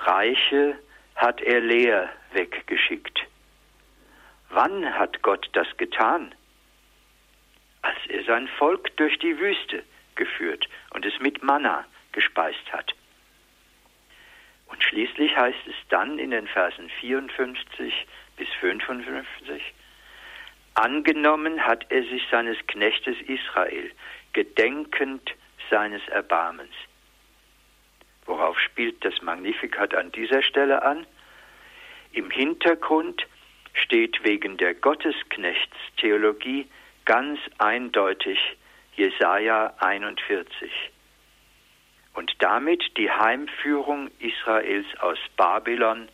Reiche 0.00 0.78
hat 1.16 1.40
er 1.40 1.60
leer 1.60 2.08
weggeschickt. 2.32 3.26
Wann 4.50 4.94
hat 4.94 5.22
Gott 5.22 5.48
das 5.52 5.66
getan? 5.76 6.34
Als 7.88 8.06
er 8.08 8.22
sein 8.24 8.48
Volk 8.58 8.94
durch 8.98 9.18
die 9.18 9.38
Wüste 9.38 9.82
geführt 10.14 10.68
und 10.90 11.06
es 11.06 11.18
mit 11.20 11.42
Manna 11.42 11.86
gespeist 12.12 12.70
hat. 12.70 12.94
Und 14.66 14.84
schließlich 14.84 15.34
heißt 15.34 15.66
es 15.66 15.74
dann 15.88 16.18
in 16.18 16.30
den 16.30 16.46
Versen 16.48 16.90
54 17.00 18.06
bis 18.36 18.48
55, 18.60 19.62
angenommen 20.74 21.64
hat 21.64 21.90
er 21.90 22.02
sich 22.02 22.22
seines 22.30 22.58
Knechtes 22.66 23.16
Israel, 23.22 23.90
gedenkend 24.34 25.34
seines 25.70 26.06
Erbarmens. 26.08 26.74
Worauf 28.26 28.60
spielt 28.60 29.02
das 29.02 29.22
Magnificat 29.22 29.94
an 29.94 30.12
dieser 30.12 30.42
Stelle 30.42 30.82
an? 30.82 31.06
Im 32.12 32.30
Hintergrund 32.30 33.26
steht 33.72 34.22
wegen 34.24 34.58
der 34.58 34.74
Gottesknechtstheologie 34.74 36.68
ganz 37.08 37.40
eindeutig 37.56 38.38
Jesaja 38.94 39.72
41 39.78 40.70
und 42.12 42.30
damit 42.40 42.84
die 42.98 43.10
Heimführung 43.10 44.10
Israels 44.18 44.86
aus 45.00 45.18
Babylon 45.38 46.10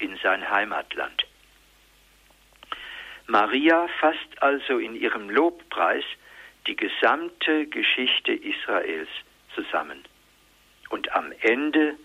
in 0.00 0.18
sein 0.22 0.50
Heimatland. 0.50 1.24
Maria 3.26 3.88
fasst 4.00 4.42
also 4.42 4.78
in 4.78 4.94
ihrem 4.94 5.30
Lobpreis 5.30 6.04
die 6.66 6.76
gesamte 6.76 7.66
Geschichte 7.66 8.34
Israels 8.34 9.08
zusammen. 9.54 10.04
Und 10.90 11.10
am 11.14 11.32
Ende 11.40 11.96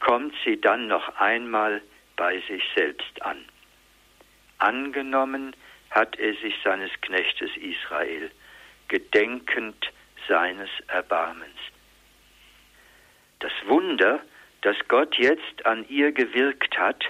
kommt 0.00 0.34
sie 0.44 0.60
dann 0.60 0.88
noch 0.88 1.16
einmal 1.16 1.80
bei 2.16 2.38
sich 2.48 2.62
selbst 2.74 3.22
an. 3.22 3.42
Angenommen 4.58 5.56
hat 5.90 6.18
er 6.18 6.34
sich 6.34 6.54
seines 6.62 6.90
Knechtes 7.00 7.50
Israel, 7.56 8.30
gedenkend 8.88 9.90
seines 10.28 10.70
Erbarmens. 10.88 11.58
Das 13.40 13.52
Wunder, 13.66 14.20
das 14.62 14.76
Gott 14.88 15.16
jetzt 15.16 15.64
an 15.66 15.86
ihr 15.88 16.12
gewirkt 16.12 16.78
hat, 16.78 17.04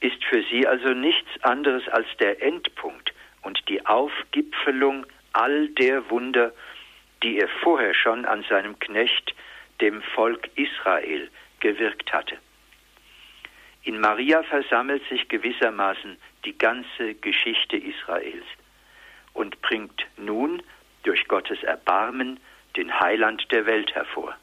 ist 0.00 0.22
für 0.24 0.42
sie 0.44 0.66
also 0.66 0.90
nichts 0.90 1.28
anderes 1.42 1.86
als 1.88 2.06
der 2.18 2.42
Endpunkt 2.42 3.12
und 3.42 3.60
die 3.68 3.84
Aufgipfelung 3.86 5.06
all 5.32 5.68
der 5.68 6.08
Wunder, 6.10 6.52
die 7.22 7.38
er 7.38 7.48
vorher 7.62 7.94
schon 7.94 8.24
an 8.24 8.44
seinem 8.48 8.78
Knecht, 8.78 9.34
dem 9.80 10.02
Volk 10.14 10.48
Israel, 10.56 11.30
gewirkt 11.60 12.12
hatte. 12.12 12.38
In 13.82 14.00
Maria 14.00 14.42
versammelt 14.44 15.02
sich 15.08 15.28
gewissermaßen 15.28 16.16
die 16.44 16.56
ganze 16.56 17.14
Geschichte 17.14 17.76
Israels 17.76 18.44
und 19.32 19.60
bringt 19.62 20.06
nun 20.16 20.62
durch 21.02 21.26
Gottes 21.28 21.62
Erbarmen 21.62 22.40
den 22.76 23.00
Heiland 23.00 23.50
der 23.50 23.66
Welt 23.66 23.94
hervor. 23.94 24.36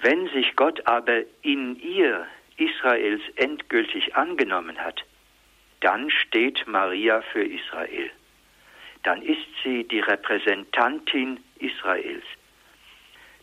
Wenn 0.00 0.28
sich 0.28 0.54
Gott 0.54 0.86
aber 0.86 1.22
in 1.42 1.78
ihr 1.80 2.26
Israels 2.56 3.22
endgültig 3.36 4.16
angenommen 4.16 4.78
hat, 4.78 5.04
dann 5.80 6.10
steht 6.10 6.66
Maria 6.66 7.22
für 7.32 7.44
Israel. 7.44 8.10
Dann 9.04 9.22
ist 9.22 9.46
sie 9.62 9.84
die 9.84 10.00
Repräsentantin 10.00 11.40
Israels. 11.58 12.24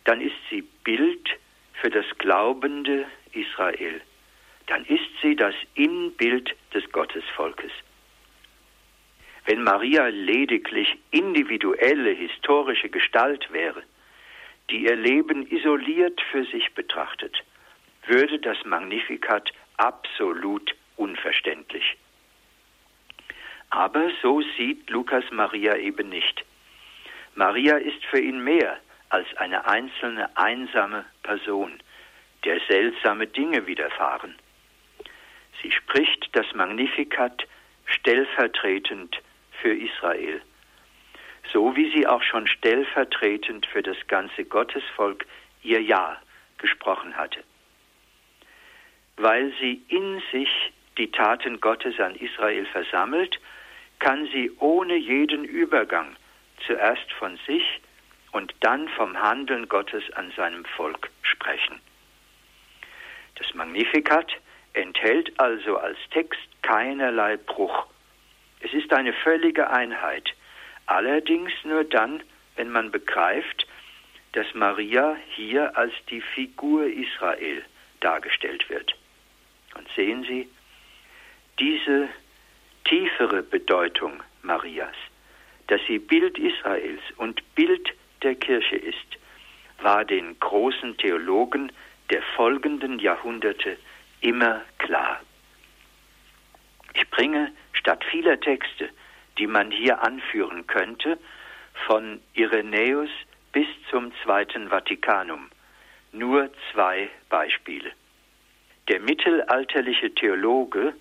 Dann 0.03 0.21
ist 0.21 0.35
sie 0.49 0.61
Bild 0.61 1.29
für 1.81 1.89
das 1.89 2.05
glaubende 2.17 3.05
Israel. 3.31 4.01
Dann 4.67 4.85
ist 4.85 5.09
sie 5.21 5.35
das 5.35 5.55
Inbild 5.75 6.55
des 6.73 6.89
Gottesvolkes. 6.91 7.71
Wenn 9.45 9.61
Maria 9.61 10.07
lediglich 10.07 10.97
individuelle 11.11 12.11
historische 12.11 12.89
Gestalt 12.89 13.51
wäre, 13.53 13.83
die 14.71 14.85
ihr 14.85 14.95
Leben 14.95 15.45
isoliert 15.51 16.19
für 16.31 16.45
sich 16.45 16.73
betrachtet, 16.73 17.43
würde 18.07 18.39
das 18.39 18.57
Magnificat 18.65 19.51
absolut 19.77 20.75
unverständlich. 20.95 21.97
Aber 23.69 24.09
so 24.21 24.41
sieht 24.57 24.89
Lukas 24.89 25.25
Maria 25.31 25.75
eben 25.75 26.09
nicht. 26.09 26.43
Maria 27.35 27.77
ist 27.77 28.03
für 28.05 28.19
ihn 28.19 28.43
mehr 28.43 28.77
als 29.09 29.27
eine 29.37 29.67
einzelne 29.67 30.35
einsame 30.37 31.05
Person, 31.23 31.79
der 32.45 32.59
seltsame 32.67 33.27
Dinge 33.27 33.67
widerfahren. 33.67 34.35
Sie 35.61 35.71
spricht 35.71 36.29
das 36.33 36.45
Magnificat 36.53 37.47
stellvertretend 37.85 39.21
für 39.61 39.73
Israel, 39.73 40.41
so 41.51 41.75
wie 41.75 41.91
sie 41.91 42.07
auch 42.07 42.23
schon 42.23 42.47
stellvertretend 42.47 43.65
für 43.67 43.83
das 43.83 43.97
ganze 44.07 44.45
Gottesvolk 44.45 45.25
ihr 45.63 45.81
Ja 45.81 46.19
gesprochen 46.57 47.15
hatte 47.15 47.43
weil 49.17 49.53
sie 49.59 49.81
in 49.87 50.21
sich 50.31 50.49
die 50.97 51.11
Taten 51.11 51.59
Gottes 51.61 51.99
an 51.99 52.15
Israel 52.15 52.65
versammelt, 52.67 53.39
kann 53.99 54.27
sie 54.31 54.51
ohne 54.59 54.95
jeden 54.95 55.43
Übergang 55.45 56.15
zuerst 56.65 57.11
von 57.13 57.37
sich 57.47 57.63
und 58.31 58.53
dann 58.61 58.87
vom 58.89 59.17
Handeln 59.21 59.69
Gottes 59.69 60.03
an 60.13 60.31
seinem 60.35 60.65
Volk 60.65 61.09
sprechen. 61.21 61.79
Das 63.35 63.53
Magnificat 63.53 64.33
enthält 64.75 65.39
also 65.39 65.77
als 65.77 65.97
Text 66.11 66.41
keinerlei 66.61 67.37
Bruch. 67.37 67.85
Es 68.59 68.73
ist 68.73 68.91
eine 68.93 69.13
völlige 69.13 69.69
Einheit, 69.69 70.33
allerdings 70.85 71.51
nur 71.63 71.83
dann, 71.83 72.21
wenn 72.55 72.69
man 72.69 72.91
begreift, 72.91 73.67
dass 74.33 74.53
Maria 74.53 75.15
hier 75.29 75.77
als 75.77 75.93
die 76.09 76.21
Figur 76.21 76.85
Israel 76.85 77.63
dargestellt 78.01 78.69
wird. 78.69 78.95
Und 79.75 79.87
sehen 79.95 80.23
Sie, 80.23 80.49
diese 81.59 82.09
tiefere 82.83 83.43
Bedeutung 83.43 84.21
Marias, 84.41 84.95
dass 85.67 85.81
sie 85.87 85.99
Bild 85.99 86.37
Israels 86.37 87.01
und 87.17 87.41
Bild 87.55 87.89
der 88.21 88.35
Kirche 88.35 88.75
ist, 88.75 89.17
war 89.81 90.05
den 90.05 90.39
großen 90.39 90.97
Theologen 90.97 91.71
der 92.09 92.21
folgenden 92.35 92.99
Jahrhunderte 92.99 93.77
immer 94.21 94.61
klar. 94.77 95.19
Ich 96.93 97.09
bringe 97.09 97.51
statt 97.73 98.03
vieler 98.05 98.39
Texte, 98.39 98.89
die 99.37 99.47
man 99.47 99.71
hier 99.71 100.01
anführen 100.01 100.65
könnte, 100.67 101.17
von 101.87 102.21
Irenäus 102.33 103.09
bis 103.51 103.67
zum 103.89 104.13
Zweiten 104.23 104.69
Vatikanum, 104.69 105.49
nur 106.11 106.51
zwei 106.71 107.09
Beispiele. 107.29 107.91
Der 108.87 108.99
mittelalterliche 108.99 110.13
Theologe 110.13 110.93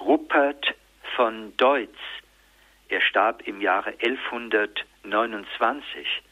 Rupert 0.00 0.74
von 1.16 1.56
Deutz, 1.56 1.96
er 2.88 3.00
starb 3.00 3.42
im 3.46 3.60
Jahre 3.60 3.94
1129, 4.02 6.22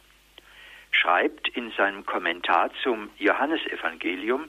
schreibt 0.91 1.49
in 1.49 1.71
seinem 1.73 2.07
Kommentar 2.07 2.71
zum 2.83 3.11
Johannesevangelium, 3.19 4.49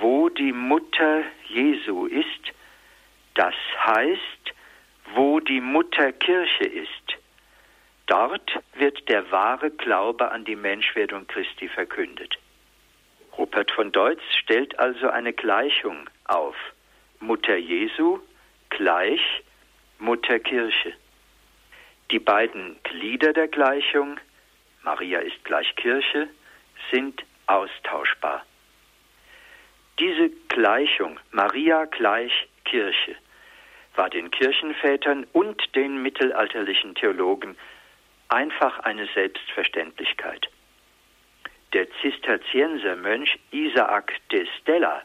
wo 0.00 0.28
die 0.28 0.52
Mutter 0.52 1.22
Jesu 1.48 2.06
ist, 2.06 2.52
das 3.34 3.54
heißt, 3.84 4.54
wo 5.14 5.40
die 5.40 5.60
Mutter 5.60 6.12
Kirche 6.12 6.64
ist, 6.64 7.16
dort 8.06 8.50
wird 8.74 9.08
der 9.08 9.30
wahre 9.30 9.70
Glaube 9.70 10.30
an 10.30 10.44
die 10.44 10.56
Menschwerdung 10.56 11.26
Christi 11.26 11.68
verkündet. 11.68 12.38
Rupert 13.36 13.70
von 13.70 13.92
Deutz 13.92 14.20
stellt 14.42 14.78
also 14.78 15.08
eine 15.08 15.32
Gleichung 15.32 16.08
auf. 16.24 16.56
Mutter 17.20 17.56
Jesu 17.56 18.20
gleich 18.70 19.20
Mutter 19.98 20.38
Kirche. 20.38 20.92
Die 22.10 22.18
beiden 22.18 22.76
Glieder 22.84 23.32
der 23.32 23.48
Gleichung, 23.48 24.18
Maria 24.82 25.20
ist 25.20 25.42
gleich 25.44 25.74
Kirche, 25.76 26.28
sind 26.92 27.24
austauschbar. 27.46 28.44
Diese 29.98 30.30
Gleichung, 30.48 31.18
Maria 31.30 31.86
gleich 31.86 32.48
Kirche, 32.64 33.16
war 33.94 34.10
den 34.10 34.30
Kirchenvätern 34.30 35.26
und 35.32 35.74
den 35.74 36.02
mittelalterlichen 36.02 36.94
Theologen 36.94 37.56
einfach 38.28 38.80
eine 38.80 39.06
Selbstverständlichkeit 39.14 40.48
der 41.76 41.86
Zisterziensermönch 42.00 43.38
Isaac 43.50 44.14
de 44.32 44.46
Stella, 44.58 45.02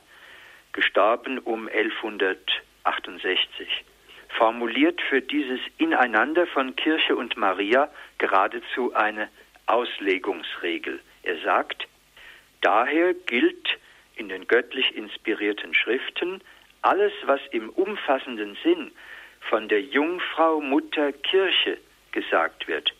gestorben 0.71 1.37
um 1.39 1.67
1168, 1.67 3.83
formuliert 4.29 5.01
für 5.01 5.21
dieses 5.21 5.59
Ineinander 5.77 6.47
von 6.47 6.73
Kirche 6.77 7.17
und 7.17 7.35
Maria 7.35 7.89
geradezu 8.19 8.93
eine 8.93 9.27
Auslegungsregel. 9.65 11.01
Er 11.23 11.39
sagt, 11.39 11.89
daher 12.61 13.13
gilt 13.13 13.67
in 14.15 14.29
den 14.29 14.47
göttlich 14.47 14.95
inspirierten 14.95 15.73
Schriften 15.73 16.41
alles, 16.81 17.13
was 17.23 17.39
im 17.51 17.69
umfassenden 17.69 18.57
Sinn 18.63 18.91
von 19.49 19.67
der 19.67 19.81
Jungfrau 19.81 20.61
Mutter 20.61 21.11
Kirche 21.11 21.77
gesagt 22.11 22.67
wird, 22.67 22.93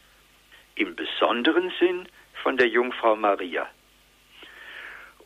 im 0.75 0.95
besonderen 0.95 1.71
Sinn 1.79 2.07
von 2.43 2.57
der 2.57 2.67
Jungfrau 2.67 3.15
Maria. 3.15 3.67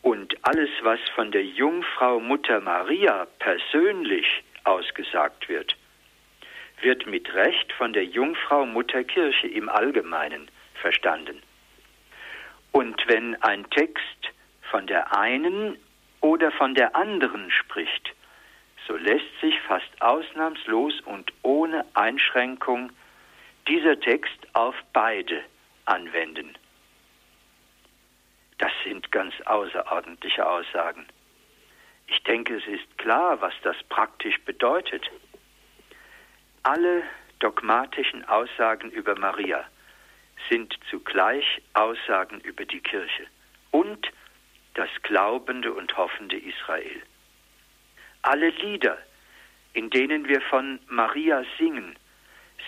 Und 0.02 0.36
alles, 0.43 0.69
was 0.82 1.00
von 1.15 1.32
der 1.32 1.43
Jungfrau 1.43 2.19
Mutter 2.19 2.62
Maria 2.62 3.26
persönlich 3.39 4.43
ausgesagt 4.63 5.50
wird, 5.50 5.76
wird 6.82 7.08
mit 7.08 7.34
Recht 7.34 7.71
von 7.74 7.93
der 7.93 8.06
Jungfrau 8.06 8.65
Mutter 8.65 9.04
Kirche 9.04 9.48
im 9.48 9.69
Allgemeinen 9.69 10.50
verstanden. 10.76 11.41
Und 12.71 13.02
wenn 13.08 13.41
ein 13.41 13.69
Text 13.69 14.30
von 14.71 14.88
der 14.88 15.15
einen 15.15 15.78
oder 16.21 16.51
von 16.51 16.75
der 16.75 16.95
anderen 16.95 17.51
spricht, 17.51 18.13
so 18.88 18.95
lässt 18.95 19.39
sich 19.41 19.60
fast 19.62 20.01
ausnahmslos 20.01 21.01
und 21.01 21.32
ohne 21.41 21.86
Einschränkung 21.93 22.91
dieser 23.67 23.99
Text 23.99 24.38
auf 24.54 24.75
beide 24.93 25.43
anwenden. 25.86 26.56
Das 28.58 28.71
sind 28.84 29.12
ganz 29.12 29.34
außerordentliche 29.45 30.47
Aussagen. 30.47 31.06
Ich 32.08 32.21
denke, 32.23 32.56
es 32.56 32.67
ist 32.67 32.97
klar, 32.97 33.41
was 33.41 33.54
das 33.63 33.75
praktisch 33.89 34.39
bedeutet. 34.41 35.10
Alle 36.63 37.04
dogmatischen 37.39 38.23
Aussagen 38.25 38.91
über 38.91 39.17
Maria 39.17 39.65
sind 40.49 40.78
zugleich 40.89 41.62
Aussagen 41.73 42.39
über 42.41 42.65
die 42.65 42.80
Kirche 42.80 43.25
und 43.71 44.12
das 44.76 44.90
glaubende 45.04 45.74
und 45.74 45.96
hoffende 45.98 46.38
Israel. 46.38 47.02
Alle 48.22 48.50
Lieder, 48.50 48.98
in 49.74 49.90
denen 49.90 50.28
wir 50.28 50.42
von 50.42 50.80
Maria 50.88 51.44
singen, 51.58 51.96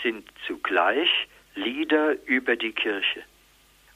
sind 0.04 0.28
zugleich 0.46 1.10
Lieder 1.56 2.16
über 2.26 2.56
die 2.56 2.72
Kirche 2.72 3.24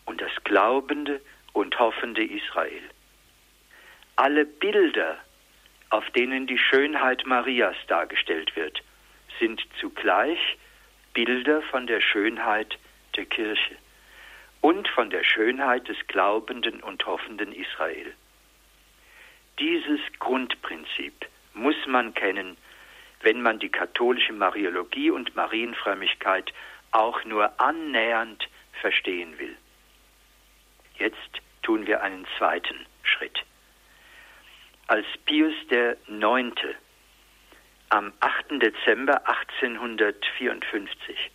und 0.05 0.21
das 0.21 0.31
glaubende 0.43 1.21
und 1.53 1.77
hoffende 1.79 2.23
Israel. 2.23 2.83
Alle 4.15 4.45
Bilder, 4.45 5.17
auf 5.89 6.09
denen 6.11 6.47
die 6.47 6.57
Schönheit 6.57 7.25
Marias 7.25 7.75
dargestellt 7.87 8.55
wird, 8.55 8.81
sind 9.39 9.61
zugleich 9.79 10.57
Bilder 11.13 11.61
von 11.63 11.87
der 11.87 12.01
Schönheit 12.01 12.77
der 13.15 13.25
Kirche 13.25 13.75
und 14.61 14.87
von 14.87 15.09
der 15.09 15.23
Schönheit 15.23 15.87
des 15.87 15.97
glaubenden 16.07 16.81
und 16.81 17.05
hoffenden 17.05 17.51
Israel. 17.51 18.13
Dieses 19.59 19.99
Grundprinzip 20.19 21.27
muss 21.53 21.75
man 21.87 22.13
kennen, 22.13 22.57
wenn 23.21 23.41
man 23.41 23.59
die 23.59 23.69
katholische 23.69 24.33
Mariologie 24.33 25.11
und 25.11 25.35
Marienfrömmigkeit 25.35 26.53
auch 26.91 27.23
nur 27.25 27.59
annähernd 27.59 28.47
verstehen 28.79 29.37
will. 29.39 29.55
Jetzt 30.97 31.41
tun 31.63 31.87
wir 31.87 32.01
einen 32.01 32.25
zweiten 32.37 32.85
Schritt. 33.03 33.43
Als 34.87 35.05
Pius 35.25 35.53
IX. 35.69 36.55
am 37.89 38.13
8. 38.19 38.61
Dezember 38.61 39.27
1854 39.27 41.31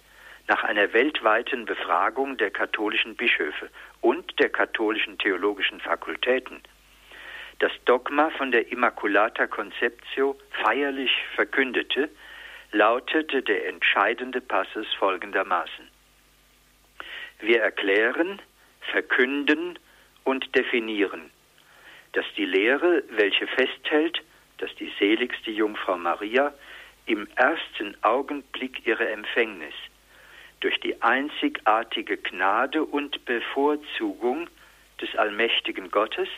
nach 0.49 0.63
einer 0.65 0.93
weltweiten 0.93 1.65
Befragung 1.65 2.37
der 2.37 2.51
katholischen 2.51 3.17
Bischöfe 3.17 3.69
und 4.01 4.39
der 4.39 4.51
katholischen 4.51 5.19
theologischen 5.19 5.81
Fakultäten 5.81 6.63
das 7.59 7.73
Dogma 7.87 8.31
von 8.31 8.51
der 8.51 8.71
Immaculata 8.71 9.47
Conceptio 9.47 10.37
feierlich 10.63 11.11
verkündete, 11.35 12.11
lautete 12.73 13.43
der 13.43 13.69
entscheidende 13.69 14.43
Passus 14.43 14.87
folgendermaßen. 14.99 15.89
Wir 17.41 17.63
erklären, 17.63 18.43
verkünden 18.91 19.79
und 20.25 20.55
definieren, 20.55 21.31
dass 22.13 22.27
die 22.37 22.45
Lehre, 22.45 23.03
welche 23.11 23.47
festhält, 23.47 24.23
dass 24.59 24.75
die 24.75 24.93
seligste 24.99 25.51
Jungfrau 25.51 25.97
Maria 25.97 26.53
im 27.07 27.27
ersten 27.37 27.97
Augenblick 28.03 28.87
ihrer 28.87 29.09
Empfängnis 29.09 29.75
durch 30.61 30.79
die 30.81 31.01
einzigartige 31.03 32.16
Gnade 32.16 32.85
und 32.85 33.25
Bevorzugung 33.25 34.49
des 35.01 35.14
allmächtigen 35.16 35.90
Gottes 35.90 36.29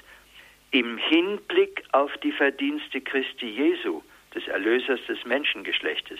im 0.70 0.98
Hinblick 0.98 1.84
auf 1.92 2.12
die 2.18 2.32
Verdienste 2.32 3.00
Christi 3.00 3.46
Jesu, 3.46 4.02
des 4.34 4.46
Erlösers 4.48 5.00
des 5.08 5.24
Menschengeschlechtes, 5.24 6.18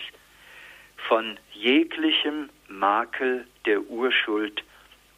von 1.07 1.37
jeglichem 1.53 2.49
Makel 2.67 3.45
der 3.65 3.81
Urschuld 3.81 4.63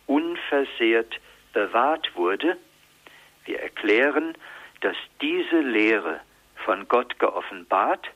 unversehrt 0.08 1.20
bewahrt 1.54 2.15
wurde, 2.15 2.58
wir 3.46 3.60
erklären, 3.60 4.36
dass 4.82 4.98
diese 5.22 5.62
Lehre 5.62 6.22
von 6.65 6.88
Gott 6.88 7.17
geoffenbart 7.20 8.08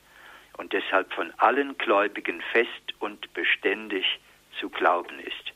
und 0.58 0.74
deshalb 0.74 1.12
von 1.14 1.32
allen 1.38 1.78
Gläubigen 1.78 2.42
fest 2.52 2.94
und 3.00 3.34
beständig 3.34 4.06
zu 4.60 4.70
glauben 4.70 5.20
ist. 5.20 5.54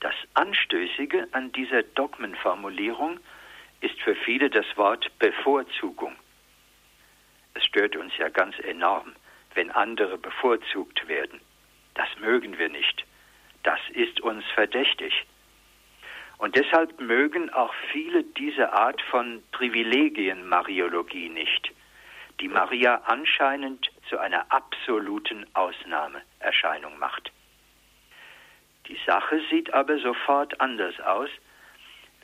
Das 0.00 0.14
Anstößige 0.34 1.26
an 1.32 1.50
dieser 1.52 1.82
Dogmenformulierung 1.82 3.18
ist 3.80 4.00
für 4.00 4.14
viele 4.14 4.50
das 4.50 4.66
Wort 4.76 5.10
Bevorzugung. 5.18 6.14
Es 7.54 7.64
stört 7.64 7.96
uns 7.96 8.16
ja 8.16 8.28
ganz 8.28 8.58
enorm, 8.60 9.14
wenn 9.54 9.70
andere 9.70 10.18
bevorzugt 10.18 11.08
werden. 11.08 11.40
Das 11.94 12.08
mögen 12.20 12.58
wir 12.58 12.68
nicht. 12.68 13.04
Das 13.64 13.80
ist 13.90 14.20
uns 14.20 14.44
verdächtig. 14.54 15.26
Und 16.38 16.54
deshalb 16.54 17.00
mögen 17.00 17.50
auch 17.50 17.74
viele 17.90 18.22
diese 18.22 18.72
Art 18.72 19.02
von 19.02 19.42
Privilegien-Mariologie 19.50 21.28
nicht, 21.28 21.72
die 22.40 22.46
Maria 22.46 23.02
anscheinend 23.06 23.90
zu 24.08 24.18
einer 24.18 24.46
absoluten 24.52 25.44
Ausnahmeerscheinung 25.54 26.96
macht. 27.00 27.32
Die 28.88 28.98
Sache 29.06 29.40
sieht 29.50 29.72
aber 29.74 29.98
sofort 29.98 30.60
anders 30.60 30.98
aus, 31.00 31.28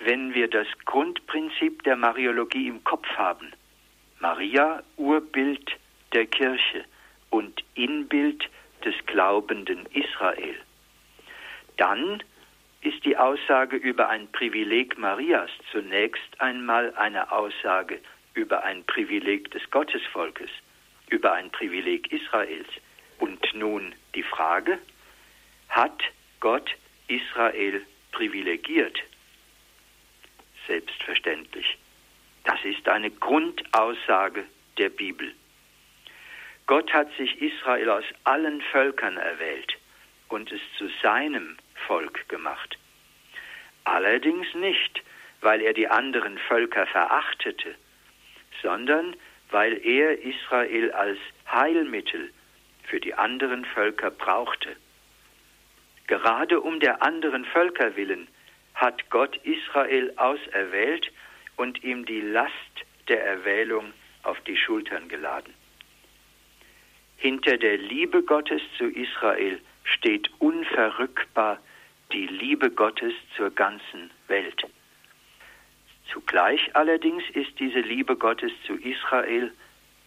wenn 0.01 0.35
wir 0.35 0.49
das 0.49 0.67
Grundprinzip 0.87 1.83
der 1.85 1.97
Mariologie 1.97 2.69
im 2.69 2.83
Kopf 2.85 3.07
haben. 3.17 3.53
Maria, 4.19 4.83
Urbild 4.97 5.73
der 6.13 6.27
Kirche 6.27 6.85
und 7.31 7.63
Inbild 7.75 8.49
des 8.85 8.95
glaubenden 9.07 9.87
Israel. 9.93 10.57
Dann 11.77 12.23
ist 12.81 13.05
die 13.05 13.17
Aussage 13.17 13.77
über 13.77 14.09
ein 14.09 14.31
Privileg 14.33 14.99
Marias 14.99 15.51
zunächst 15.73 16.41
einmal 16.41 16.95
eine 16.97 17.33
Aussage 17.33 18.01
über 18.35 18.65
ein 18.65 18.85
Privileg 18.85 19.51
des 19.53 19.63
Gottesvolkes, 19.71 20.51
über 21.09 21.33
ein 21.33 21.51
Privileg 21.51 22.13
Israels. 22.13 22.69
Und 23.19 23.41
nun 23.55 23.95
die 24.15 24.23
Frage, 24.23 24.79
hat 25.69 26.03
Gott 26.41 26.71
Israel 27.09 27.83
privilegiert? 28.13 29.03
selbstverständlich. 30.67 31.79
Das 32.45 32.63
ist 32.65 32.89
eine 32.89 33.11
Grundaussage 33.11 34.45
der 34.79 34.89
Bibel. 34.89 35.35
Gott 36.67 36.93
hat 36.93 37.15
sich 37.17 37.41
Israel 37.41 37.91
aus 37.91 38.05
allen 38.25 38.63
Völkern 38.63 39.17
erwählt 39.17 39.75
und 40.29 40.51
es 40.51 40.61
zu 40.79 40.89
seinem 41.03 41.57
Volk 41.87 42.29
gemacht. 42.29 42.79
Allerdings 43.85 44.47
nicht, 44.55 45.03
weil 45.43 45.61
er 45.61 45.75
die 45.75 45.89
anderen 45.89 46.39
Völker 46.39 46.87
verachtete, 46.87 47.75
sondern 48.63 49.15
weil 49.51 49.85
er 49.85 50.19
Israel 50.23 50.91
als 50.93 51.19
Heilmittel 51.51 52.33
für 52.85 52.99
die 52.99 53.15
anderen 53.15 53.67
Völker 53.67 54.11
brauchte. 54.11 54.77
Gerade 56.07 56.61
um 56.61 56.81
der 56.81 57.03
anderen 57.03 57.45
Völker 57.47 57.97
willen 57.97 58.29
hat 58.75 59.09
Gott 59.11 59.37
Israel 59.45 60.13
auserwählt 60.17 61.11
und 61.57 61.83
ihm 61.85 62.05
die 62.05 62.21
Last 62.21 62.53
der 63.09 63.25
Erwählung 63.25 63.93
auf 64.23 64.41
die 64.43 64.57
Schultern 64.57 65.09
geladen. 65.09 65.55
Hinter 67.17 67.57
der 67.57 67.79
Liebe 67.79 68.23
Gottes 68.23 68.61
zu 68.77 68.87
Israel 68.87 69.61
steht 69.85 70.31
unverrückbar 70.41 71.59
die 72.13 72.27
Liebe 72.27 72.71
Gottes 72.71 73.15
zur 73.37 73.51
ganzen 73.51 74.11
Welt. 74.29 74.63
Zugleich 76.13 76.75
allerdings 76.77 77.23
ist 77.33 77.59
diese 77.59 77.81
Liebe 77.81 78.17
Gottes 78.17 78.53
zu 78.67 78.75
Israel 78.75 79.53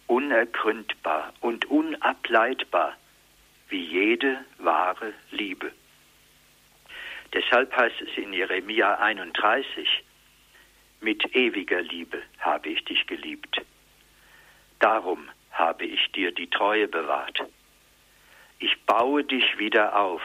unergründbar 0.06 1.32
und 1.40 1.64
unableitbar 1.66 2.96
wie 3.68 3.84
jede 3.84 4.44
wahre 4.58 5.12
Liebe. 5.30 5.72
Deshalb 7.32 7.76
heißt 7.76 8.00
es 8.00 8.16
in 8.16 8.32
Jeremia 8.32 8.94
31, 8.94 10.04
mit 11.00 11.34
ewiger 11.34 11.82
Liebe 11.82 12.22
habe 12.38 12.70
ich 12.70 12.84
dich 12.84 13.06
geliebt. 13.06 13.60
Darum 14.78 15.28
habe 15.52 15.84
ich 15.84 16.10
dir 16.12 16.32
die 16.32 16.48
Treue 16.48 16.88
bewahrt. 16.88 17.40
Ich 18.58 18.80
baue 18.86 19.24
dich 19.24 19.58
wieder 19.58 19.98
auf. 19.98 20.22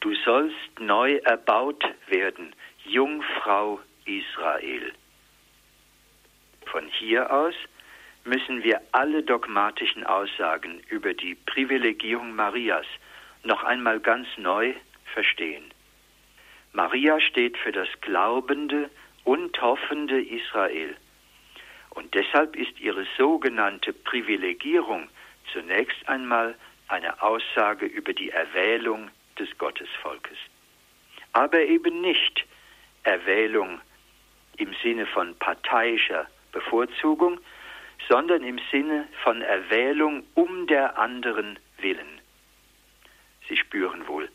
Du 0.00 0.14
sollst 0.24 0.80
neu 0.80 1.16
erbaut 1.16 1.84
werden, 2.08 2.54
Jungfrau 2.84 3.80
Israel. 4.06 4.92
Von 6.66 6.86
hier 6.88 7.30
aus 7.32 7.54
müssen 8.24 8.62
wir 8.62 8.80
alle 8.92 9.22
dogmatischen 9.22 10.04
Aussagen 10.04 10.80
über 10.88 11.14
die 11.14 11.34
Privilegierung 11.34 12.34
Marias 12.34 12.86
noch 13.44 13.62
einmal 13.64 14.00
ganz 14.00 14.26
neu 14.36 14.74
verstehen. 15.12 15.72
Maria 16.72 17.20
steht 17.20 17.56
für 17.58 17.72
das 17.72 17.88
glaubende 18.00 18.90
und 19.24 19.60
hoffende 19.60 20.20
Israel. 20.22 20.96
Und 21.90 22.14
deshalb 22.14 22.54
ist 22.56 22.78
ihre 22.78 23.06
sogenannte 23.18 23.92
Privilegierung 23.92 25.08
zunächst 25.52 26.08
einmal 26.08 26.54
eine 26.88 27.20
Aussage 27.22 27.86
über 27.86 28.12
die 28.12 28.30
Erwählung 28.30 29.10
des 29.38 29.48
Gottesvolkes. 29.58 30.38
Aber 31.32 31.60
eben 31.60 32.00
nicht 32.00 32.46
Erwählung 33.02 33.80
im 34.56 34.74
Sinne 34.82 35.06
von 35.06 35.36
parteiischer 35.38 36.26
Bevorzugung, 36.52 37.40
sondern 38.08 38.42
im 38.42 38.60
Sinne 38.70 39.08
von 39.22 39.42
Erwählung 39.42 40.24
um 40.34 40.66
der 40.66 40.98
anderen 40.98 41.58
willen. 41.78 42.20
Sie 43.48 43.56
spüren 43.56 44.06
wohl, 44.06 44.28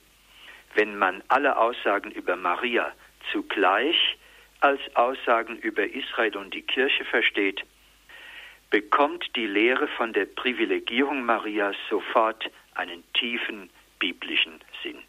wenn 0.76 0.98
man 0.98 1.24
alle 1.30 1.58
Aussagen 1.58 2.12
über 2.12 2.36
Maria 2.36 2.92
zugleich 3.32 4.18
als 4.60 4.80
Aussagen 4.96 5.58
über 5.58 5.86
Israel 5.86 6.38
und 6.38 6.54
die 6.54 6.62
Kirche 6.62 7.06
versteht, 7.06 7.64
bekommt 8.70 9.36
die 9.36 9.48
Lehre 9.48 9.88
von 9.88 10.14
der 10.14 10.26
Privilegierung 10.26 11.24
Marias 11.24 11.76
sofort 11.90 12.50
einen 12.74 13.04
tiefen 13.14 13.70
biblischen 14.00 14.60
Sinn. 14.84 15.02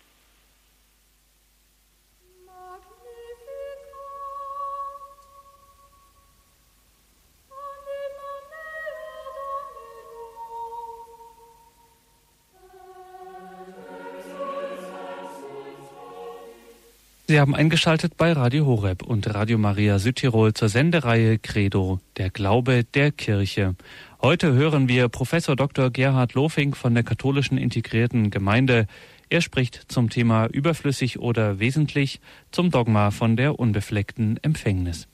Sie 17.29 17.41
haben 17.41 17.57
eingeschaltet 17.57 18.17
bei 18.17 18.33
Radio 18.33 18.67
Horeb 18.67 19.03
und 19.03 19.35
Radio 19.35 19.59
Maria 19.59 19.99
Südtirol 19.99 20.55
zur 20.55 20.69
Sendereihe 20.69 21.41
Credo, 21.41 21.99
der 22.17 22.31
Glaube 22.31 22.85
der 22.85 23.11
Kirche. 23.11 23.75
Heute 24.23 24.53
hören 24.53 24.89
wir 24.89 25.09
Professor 25.09 25.57
Dr. 25.57 25.91
Gerhard 25.91 26.35
Lofing 26.35 26.77
von 26.77 26.95
der 26.95 27.03
katholischen 27.03 27.59
integrierten 27.59 28.31
Gemeinde. 28.31 28.87
Er 29.29 29.41
spricht 29.41 29.91
zum 29.91 30.09
Thema 30.09 30.47
überflüssig 30.47 31.19
oder 31.19 31.59
wesentlich 31.59 32.21
zum 32.53 32.71
Dogma 32.71 33.11
von 33.11 33.37
der 33.37 33.59
unbefleckten 33.59 34.39
Empfängnis. 34.45 35.09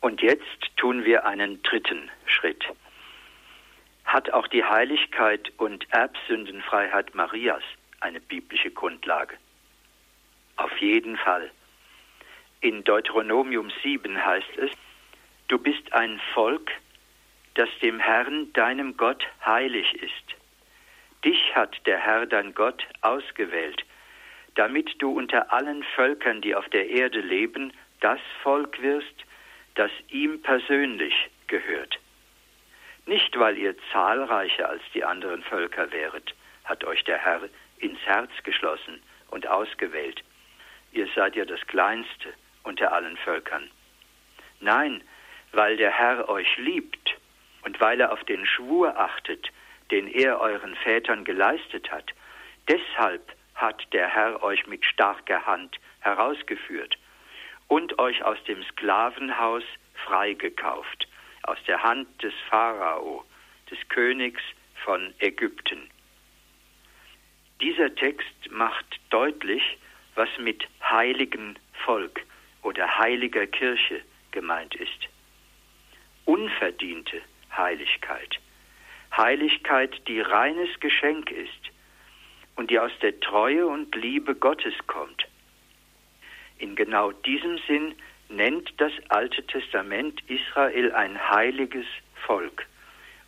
Und 0.00 0.22
jetzt 0.22 0.42
tun 0.76 1.04
wir 1.04 1.24
einen 1.24 1.62
dritten 1.62 2.10
Schritt. 2.26 2.64
Hat 4.04 4.32
auch 4.32 4.48
die 4.48 4.64
Heiligkeit 4.64 5.52
und 5.56 5.86
Erbsündenfreiheit 5.90 7.14
Marias 7.14 7.62
eine 8.00 8.18
biblische 8.18 8.72
Grundlage? 8.72 9.36
Auf 10.56 10.76
jeden 10.78 11.16
Fall. 11.16 11.50
In 12.60 12.82
Deuteronomium 12.84 13.70
7 13.82 14.24
heißt 14.24 14.56
es, 14.58 14.70
du 15.48 15.58
bist 15.58 15.92
ein 15.92 16.20
Volk, 16.34 16.72
das 17.54 17.68
dem 17.82 18.00
Herrn, 18.00 18.52
deinem 18.54 18.96
Gott, 18.96 19.26
heilig 19.44 19.94
ist. 19.94 20.36
Dich 21.24 21.54
hat 21.54 21.74
der 21.86 21.98
Herr, 21.98 22.26
dein 22.26 22.54
Gott, 22.54 22.86
ausgewählt, 23.02 23.84
damit 24.54 25.00
du 25.00 25.10
unter 25.10 25.52
allen 25.52 25.82
Völkern, 25.94 26.40
die 26.40 26.54
auf 26.54 26.68
der 26.70 26.88
Erde 26.88 27.20
leben, 27.20 27.72
das 28.00 28.20
Volk 28.42 28.80
wirst, 28.80 29.24
das 29.74 29.90
ihm 30.08 30.40
persönlich 30.42 31.14
gehört. 31.46 31.98
Nicht, 33.06 33.38
weil 33.38 33.56
ihr 33.58 33.76
zahlreicher 33.92 34.68
als 34.68 34.82
die 34.94 35.04
anderen 35.04 35.42
Völker 35.42 35.92
wäret, 35.92 36.34
hat 36.64 36.84
euch 36.84 37.04
der 37.04 37.18
Herr 37.18 37.42
ins 37.78 38.00
Herz 38.04 38.30
geschlossen 38.42 39.02
und 39.30 39.46
ausgewählt, 39.46 40.22
ihr 40.96 41.08
seid 41.14 41.36
ja 41.36 41.44
das 41.44 41.60
Kleinste 41.66 42.32
unter 42.62 42.92
allen 42.92 43.16
Völkern. 43.18 43.70
Nein, 44.60 45.02
weil 45.52 45.76
der 45.76 45.90
Herr 45.90 46.28
euch 46.28 46.56
liebt 46.56 47.16
und 47.62 47.80
weil 47.80 48.00
er 48.00 48.12
auf 48.12 48.24
den 48.24 48.46
Schwur 48.46 48.98
achtet, 48.98 49.50
den 49.90 50.08
er 50.08 50.40
euren 50.40 50.74
Vätern 50.76 51.24
geleistet 51.24 51.90
hat, 51.90 52.12
deshalb 52.68 53.22
hat 53.54 53.86
der 53.92 54.08
Herr 54.08 54.42
euch 54.42 54.66
mit 54.66 54.84
starker 54.84 55.46
Hand 55.46 55.76
herausgeführt 56.00 56.98
und 57.68 57.98
euch 57.98 58.22
aus 58.24 58.42
dem 58.44 58.62
Sklavenhaus 58.64 59.64
freigekauft, 60.06 61.08
aus 61.44 61.58
der 61.66 61.82
Hand 61.82 62.22
des 62.22 62.34
Pharao, 62.48 63.24
des 63.70 63.78
Königs 63.88 64.42
von 64.84 65.14
Ägypten. 65.18 65.90
Dieser 67.60 67.94
Text 67.94 68.50
macht 68.50 69.00
deutlich, 69.10 69.78
was 70.16 70.28
mit 70.38 70.66
heiligen 70.82 71.58
Volk 71.84 72.22
oder 72.62 72.98
heiliger 72.98 73.46
Kirche 73.46 74.00
gemeint 74.32 74.74
ist. 74.74 75.08
Unverdiente 76.24 77.20
Heiligkeit. 77.56 78.40
Heiligkeit, 79.16 79.94
die 80.08 80.20
reines 80.20 80.68
Geschenk 80.80 81.30
ist 81.30 81.70
und 82.56 82.70
die 82.70 82.78
aus 82.78 82.90
der 83.00 83.18
Treue 83.20 83.66
und 83.66 83.94
Liebe 83.94 84.34
Gottes 84.34 84.74
kommt. 84.86 85.26
In 86.58 86.74
genau 86.74 87.12
diesem 87.12 87.58
Sinn 87.66 87.94
nennt 88.28 88.72
das 88.78 88.92
Alte 89.08 89.46
Testament 89.46 90.20
Israel 90.28 90.92
ein 90.92 91.30
heiliges 91.30 91.86
Volk 92.26 92.66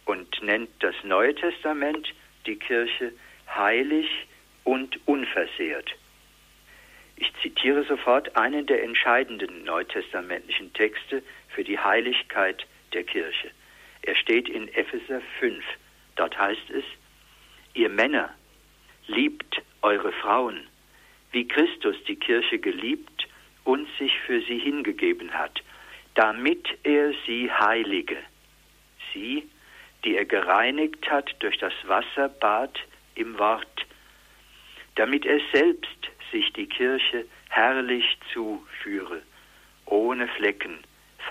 und 0.07 0.43
nennt 0.43 0.71
das 0.81 0.95
Neue 1.05 1.35
Testament 1.35 2.09
die 2.47 2.57
Kirche 2.57 3.13
heilig 3.55 4.09
und 4.65 4.99
unversehrt. 5.07 5.95
Ich 7.21 7.33
zitiere 7.43 7.83
sofort 7.85 8.37
einen 8.37 8.67
der 8.67 8.83
entscheidenden 8.85 9.65
neutestamentlichen 9.65 10.73
Texte 10.73 11.23
für 11.49 11.65
die 11.65 11.79
Heiligkeit 11.79 12.65
der 12.93 13.03
Kirche. 13.03 13.51
Er 14.03 14.15
steht 14.15 14.49
in 14.49 14.69
Epheser 14.69 15.21
5. 15.41 15.65
Dort 16.15 16.39
heißt 16.39 16.71
es, 16.71 16.85
ihr 17.75 17.89
Männer, 17.89 18.33
liebt 19.09 19.61
eure 19.83 20.13
Frauen, 20.13 20.69
wie 21.33 21.49
Christus 21.49 21.97
die 22.07 22.17
Kirche 22.17 22.61
geliebt 22.61 23.27
und 23.65 23.89
sich 23.99 24.17
für 24.21 24.41
sie 24.43 24.59
hingegeben 24.59 25.35
hat, 25.35 25.61
damit 26.15 26.69
er 26.85 27.13
sie 27.27 27.51
heilige. 27.51 28.19
Sie, 29.13 29.49
die 30.05 30.17
er 30.17 30.25
gereinigt 30.25 31.11
hat 31.11 31.35
durch 31.41 31.59
das 31.59 31.73
Wasserbad 31.85 32.79
im 33.17 33.37
Wort, 33.39 33.87
damit 34.95 35.27
er 35.27 35.41
selbst 35.53 36.09
sich 36.31 36.53
die 36.53 36.67
Kirche 36.67 37.27
herrlich 37.49 38.19
zuführe, 38.33 39.23
ohne 39.87 40.29
Flecken, 40.29 40.79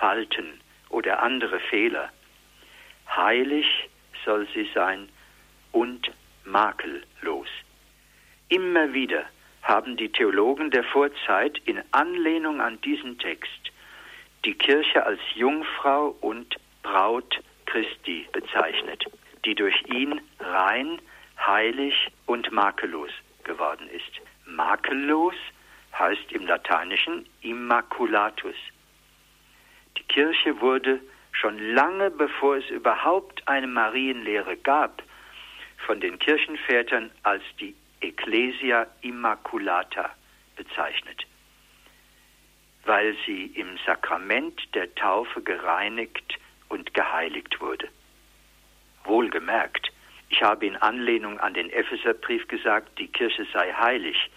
Falten 0.00 0.60
oder 0.90 1.22
andere 1.22 1.60
Fehler. 1.60 2.10
Heilig 3.08 3.66
soll 4.24 4.46
sie 4.54 4.68
sein 4.74 5.08
und 5.72 6.10
makellos. 6.44 7.48
Immer 8.48 8.92
wieder 8.92 9.24
haben 9.62 9.96
die 9.96 10.10
Theologen 10.10 10.70
der 10.70 10.84
Vorzeit 10.84 11.58
in 11.64 11.82
Anlehnung 11.92 12.60
an 12.60 12.80
diesen 12.80 13.18
Text 13.18 13.70
die 14.44 14.54
Kirche 14.54 15.04
als 15.04 15.20
Jungfrau 15.34 16.16
und 16.20 16.56
Braut 16.82 17.40
Christi 17.66 18.26
bezeichnet, 18.32 19.04
die 19.44 19.54
durch 19.54 19.74
ihn 19.88 20.20
rein, 20.40 21.00
heilig 21.38 21.94
und 22.26 22.50
makellos 22.50 23.10
geworden 23.44 23.88
ist. 23.88 24.10
Makellos 24.48 25.34
heißt 25.98 26.32
im 26.32 26.46
Lateinischen 26.46 27.26
Immaculatus. 27.42 28.56
Die 29.96 30.02
Kirche 30.04 30.60
wurde 30.60 31.00
schon 31.32 31.58
lange 31.74 32.10
bevor 32.10 32.56
es 32.56 32.68
überhaupt 32.70 33.46
eine 33.46 33.66
Marienlehre 33.66 34.56
gab, 34.56 35.02
von 35.86 36.00
den 36.00 36.18
Kirchenvätern 36.18 37.10
als 37.22 37.42
die 37.60 37.74
Ecclesia 38.00 38.86
Immaculata 39.02 40.10
bezeichnet, 40.56 41.26
weil 42.84 43.16
sie 43.26 43.46
im 43.46 43.78
Sakrament 43.86 44.74
der 44.74 44.92
Taufe 44.94 45.42
gereinigt 45.42 46.38
und 46.68 46.94
geheiligt 46.94 47.60
wurde. 47.60 47.88
Wohlgemerkt, 49.04 49.92
ich 50.28 50.42
habe 50.42 50.66
in 50.66 50.76
Anlehnung 50.76 51.40
an 51.40 51.54
den 51.54 51.70
Epheserbrief 51.70 52.46
gesagt, 52.48 52.98
die 52.98 53.08
Kirche 53.08 53.46
sei 53.52 53.72
heilig, 53.72 54.30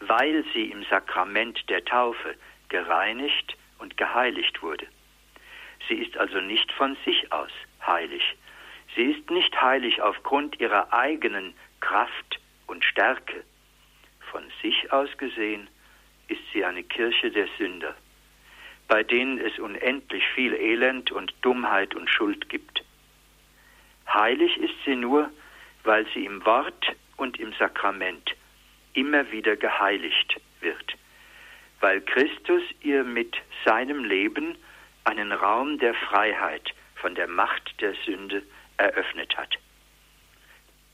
weil 0.00 0.44
sie 0.52 0.70
im 0.70 0.84
Sakrament 0.84 1.68
der 1.68 1.84
Taufe 1.84 2.34
gereinigt 2.68 3.56
und 3.78 3.96
geheiligt 3.96 4.62
wurde. 4.62 4.86
Sie 5.88 5.94
ist 5.94 6.16
also 6.16 6.40
nicht 6.40 6.72
von 6.72 6.96
sich 7.04 7.30
aus 7.32 7.50
heilig. 7.86 8.36
Sie 8.96 9.12
ist 9.12 9.30
nicht 9.30 9.60
heilig 9.60 10.00
aufgrund 10.00 10.60
ihrer 10.60 10.92
eigenen 10.92 11.54
Kraft 11.80 12.40
und 12.66 12.84
Stärke. 12.84 13.44
Von 14.30 14.42
sich 14.62 14.92
aus 14.92 15.14
gesehen 15.18 15.68
ist 16.28 16.40
sie 16.52 16.64
eine 16.64 16.82
Kirche 16.82 17.30
der 17.30 17.48
Sünder, 17.58 17.94
bei 18.88 19.02
denen 19.02 19.38
es 19.38 19.58
unendlich 19.58 20.24
viel 20.34 20.54
Elend 20.54 21.12
und 21.12 21.34
Dummheit 21.42 21.94
und 21.94 22.08
Schuld 22.08 22.48
gibt. 22.48 22.82
Heilig 24.12 24.56
ist 24.58 24.74
sie 24.84 24.96
nur, 24.96 25.30
weil 25.82 26.06
sie 26.14 26.24
im 26.24 26.44
Wort 26.44 26.94
und 27.16 27.38
im 27.38 27.52
Sakrament 27.54 28.34
immer 28.94 29.30
wieder 29.30 29.56
geheiligt 29.56 30.40
wird, 30.60 30.96
weil 31.80 32.00
Christus 32.00 32.62
ihr 32.80 33.04
mit 33.04 33.36
seinem 33.64 34.04
Leben 34.04 34.56
einen 35.04 35.32
Raum 35.32 35.78
der 35.78 35.94
Freiheit 35.94 36.74
von 36.96 37.14
der 37.14 37.28
Macht 37.28 37.80
der 37.80 37.94
Sünde 38.06 38.42
eröffnet 38.76 39.36
hat. 39.36 39.58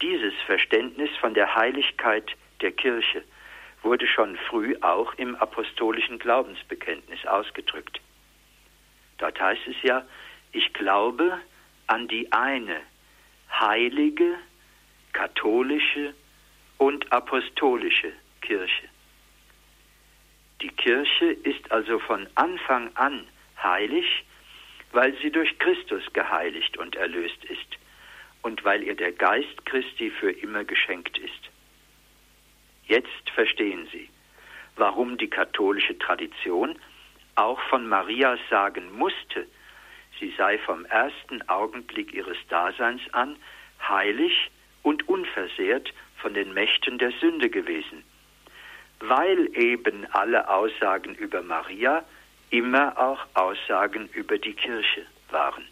Dieses 0.03 0.35
Verständnis 0.47 1.11
von 1.21 1.35
der 1.35 1.55
Heiligkeit 1.55 2.33
der 2.61 2.73
Kirche 2.73 3.23
wurde 3.83 4.07
schon 4.07 4.37
früh 4.49 4.77
auch 4.81 5.15
im 5.15 5.37
apostolischen 5.37 6.19
Glaubensbekenntnis 6.19 7.25
ausgedrückt. 7.27 8.01
Dort 9.19 9.41
heißt 9.41 9.67
es 9.67 9.77
ja, 9.83 10.05
ich 10.53 10.73
glaube 10.73 11.39
an 11.87 12.09
die 12.09 12.31
eine 12.33 12.81
heilige, 13.53 14.39
katholische 15.13 16.15
und 16.79 17.13
apostolische 17.13 18.13
Kirche. 18.41 18.89
Die 20.61 20.69
Kirche 20.69 21.27
ist 21.27 21.71
also 21.73 21.99
von 21.99 22.27
Anfang 22.35 22.91
an 22.95 23.27
heilig, 23.63 24.25
weil 24.93 25.17
sie 25.19 25.31
durch 25.31 25.59
Christus 25.59 26.03
geheiligt 26.13 26.77
und 26.77 26.97
erlöst 26.97 27.45
ist 27.45 27.79
und 28.43 28.65
weil 28.65 28.83
ihr 28.83 28.95
der 28.95 29.13
Geist 29.13 29.65
Christi 29.67 30.11
für 30.11 30.31
immer 30.31 30.65
geschenkt 30.65 31.19
ist. 31.19 31.51
Jetzt 32.87 33.31
verstehen 33.35 33.89
Sie, 33.93 34.09
warum 34.77 35.17
die 35.17 35.31
katholische 35.31 35.97
Tradition 35.99 36.79
auch 37.37 37.61
von 37.69 37.89
Maria 37.89 38.37
sagen 38.49 38.91
musste, 38.93 39.47
sie 40.21 40.33
sei 40.37 40.59
vom 40.59 40.85
ersten 40.85 41.43
Augenblick 41.49 42.13
ihres 42.13 42.37
Daseins 42.49 43.03
an 43.13 43.37
heilig 43.89 44.51
und 44.83 45.09
unversehrt 45.09 45.93
von 46.19 46.35
den 46.35 46.53
Mächten 46.53 46.99
der 46.99 47.13
Sünde 47.13 47.49
gewesen, 47.49 48.05
weil 49.01 49.51
eben 49.57 50.07
alle 50.13 50.49
Aussagen 50.49 51.15
über 51.15 51.43
Maria 51.43 52.05
immer 52.51 52.99
auch 52.99 53.27
Aussagen 53.35 54.09
über 54.13 54.39
die 54.39 54.53
Kirche 54.53 55.07
waren. 55.31 55.67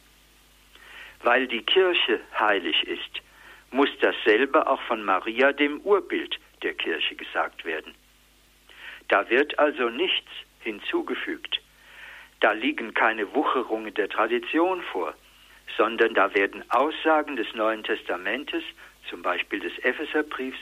Weil 1.23 1.47
die 1.47 1.63
Kirche 1.63 2.21
heilig 2.39 2.83
ist, 2.85 3.21
muss 3.71 3.91
dasselbe 4.01 4.67
auch 4.67 4.81
von 4.83 5.05
Maria, 5.05 5.53
dem 5.53 5.81
Urbild 5.81 6.39
der 6.63 6.75
Kirche, 6.75 7.17
gesagt 7.17 7.65
werden. 7.65 7.95
Da 9.09 9.29
wird 9.29 9.59
also 9.59 9.91
nichts 9.91 10.31
hinzugefügt. 10.61 11.61
Da 12.41 12.53
liegen 12.53 12.95
keine 12.95 13.35
Wucherungen 13.35 13.93
der 13.95 14.09
Tradition 14.09 14.83
vor, 14.93 15.15
sondern 15.77 16.15
da 16.15 16.35
werden 16.35 16.65
Aussagen 16.71 17.37
des 17.37 17.53
Neuen 17.55 17.83
Testamentes, 17.83 18.63
zum 19.09 19.23
Beispiel 19.23 19.61
des 19.61 19.77
Epheserbriefs, 19.81 20.59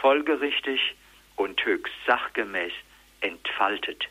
folgerichtig 0.00 0.94
und 1.36 1.64
höchst 1.64 1.94
sachgemäß 2.06 2.72
entfaltet. 3.20 4.04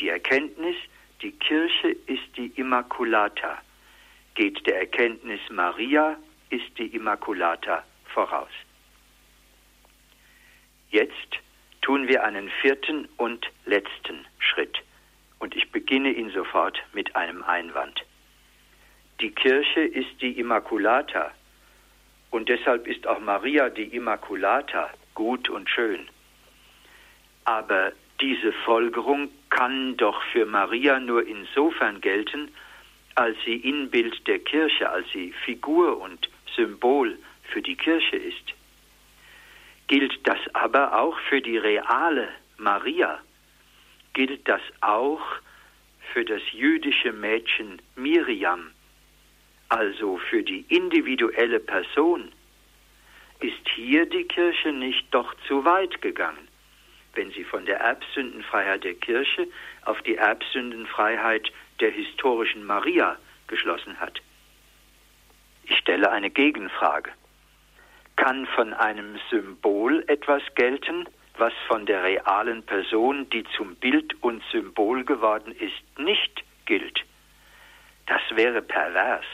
Die 0.00 0.08
Erkenntnis, 0.08 0.76
die 1.22 1.32
Kirche 1.32 1.88
ist 2.06 2.36
die 2.36 2.52
Immaculata, 2.56 3.58
geht 4.34 4.66
der 4.66 4.80
Erkenntnis 4.80 5.40
Maria 5.50 6.16
ist 6.50 6.78
die 6.78 6.94
Immaculata 6.94 7.84
voraus. 8.04 8.50
Jetzt 10.90 11.40
tun 11.82 12.06
wir 12.06 12.22
einen 12.22 12.50
vierten 12.60 13.08
und 13.16 13.46
letzten 13.64 14.26
Schritt. 14.38 14.78
Und 15.38 15.54
ich 15.54 15.70
beginne 15.70 16.10
ihn 16.10 16.30
sofort 16.30 16.82
mit 16.92 17.14
einem 17.14 17.42
Einwand. 17.44 18.04
Die 19.20 19.30
Kirche 19.30 19.80
ist 19.80 20.20
die 20.20 20.38
Immaculata 20.38 21.32
und 22.30 22.48
deshalb 22.48 22.86
ist 22.86 23.06
auch 23.06 23.20
Maria 23.20 23.70
die 23.70 23.96
Immaculata 23.96 24.90
gut 25.14 25.48
und 25.48 25.70
schön. 25.70 26.08
Aber 27.44 27.92
diese 28.20 28.52
Folgerung 28.52 29.30
kann 29.50 29.96
doch 29.96 30.22
für 30.32 30.46
Maria 30.46 31.00
nur 31.00 31.26
insofern 31.26 32.00
gelten, 32.00 32.50
als 33.14 33.36
sie 33.44 33.56
Inbild 33.56 34.26
der 34.26 34.38
Kirche, 34.40 34.90
als 34.90 35.06
sie 35.12 35.32
Figur 35.44 36.00
und 36.00 36.28
Symbol 36.54 37.18
für 37.42 37.62
die 37.62 37.76
Kirche 37.76 38.16
ist. 38.16 38.54
Gilt 39.86 40.26
das 40.26 40.38
aber 40.52 40.98
auch 40.98 41.18
für 41.28 41.40
die 41.40 41.58
reale 41.58 42.28
Maria? 42.58 43.20
Gilt 44.16 44.48
das 44.48 44.62
auch 44.80 45.20
für 46.12 46.24
das 46.24 46.40
jüdische 46.50 47.12
Mädchen 47.12 47.82
Miriam, 47.96 48.70
also 49.68 50.16
für 50.30 50.42
die 50.42 50.64
individuelle 50.70 51.60
Person? 51.60 52.32
Ist 53.40 53.68
hier 53.74 54.06
die 54.06 54.24
Kirche 54.24 54.72
nicht 54.72 55.06
doch 55.10 55.34
zu 55.46 55.66
weit 55.66 56.00
gegangen? 56.00 56.48
wenn 57.16 57.30
sie 57.32 57.44
von 57.44 57.64
der 57.64 57.80
Erbsündenfreiheit 57.80 58.84
der 58.84 58.94
Kirche 58.94 59.48
auf 59.86 60.00
die 60.02 60.16
Erbsündenfreiheit 60.16 61.50
der 61.80 61.90
historischen 61.90 62.64
Maria 62.64 63.16
geschlossen 63.46 63.98
hat. 63.98 64.20
Ich 65.64 65.76
stelle 65.78 66.10
eine 66.10 66.30
Gegenfrage. 66.30 67.10
Kann 68.16 68.46
von 68.46 68.74
einem 68.74 69.18
Symbol 69.30 70.04
etwas 70.08 70.42
gelten, 70.54 71.08
was 71.38 71.52
von 71.68 71.86
der 71.86 72.02
realen 72.02 72.62
Person, 72.62 73.28
die 73.30 73.44
zum 73.56 73.76
Bild 73.76 74.14
und 74.22 74.42
Symbol 74.50 75.04
geworden 75.04 75.52
ist, 75.52 75.98
nicht 75.98 76.44
gilt? 76.64 77.00
Das 78.06 78.22
wäre 78.30 78.62
pervers. 78.62 79.24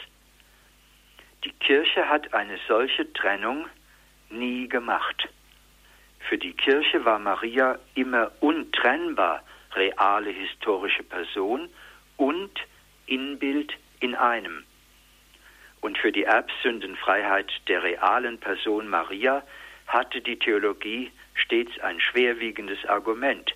Die 1.43 1.51
Kirche 1.51 2.09
hat 2.09 2.33
eine 2.33 2.57
solche 2.67 3.11
Trennung 3.13 3.67
nie 4.29 4.67
gemacht. 4.67 5.27
Für 6.29 6.37
die 6.37 6.53
Kirche 6.53 7.03
war 7.05 7.19
Maria 7.19 7.77
immer 7.95 8.31
untrennbar 8.39 9.43
reale 9.75 10.29
historische 10.29 11.03
Person 11.03 11.69
und 12.17 12.51
Inbild 13.05 13.73
in 13.99 14.15
einem. 14.15 14.63
Und 15.81 15.97
für 15.97 16.11
die 16.11 16.23
Erbsündenfreiheit 16.23 17.51
der 17.67 17.83
realen 17.83 18.39
Person 18.39 18.87
Maria 18.87 19.43
hatte 19.87 20.21
die 20.21 20.39
Theologie 20.39 21.11
stets 21.33 21.77
ein 21.79 21.99
schwerwiegendes 21.99 22.85
Argument. 22.85 23.53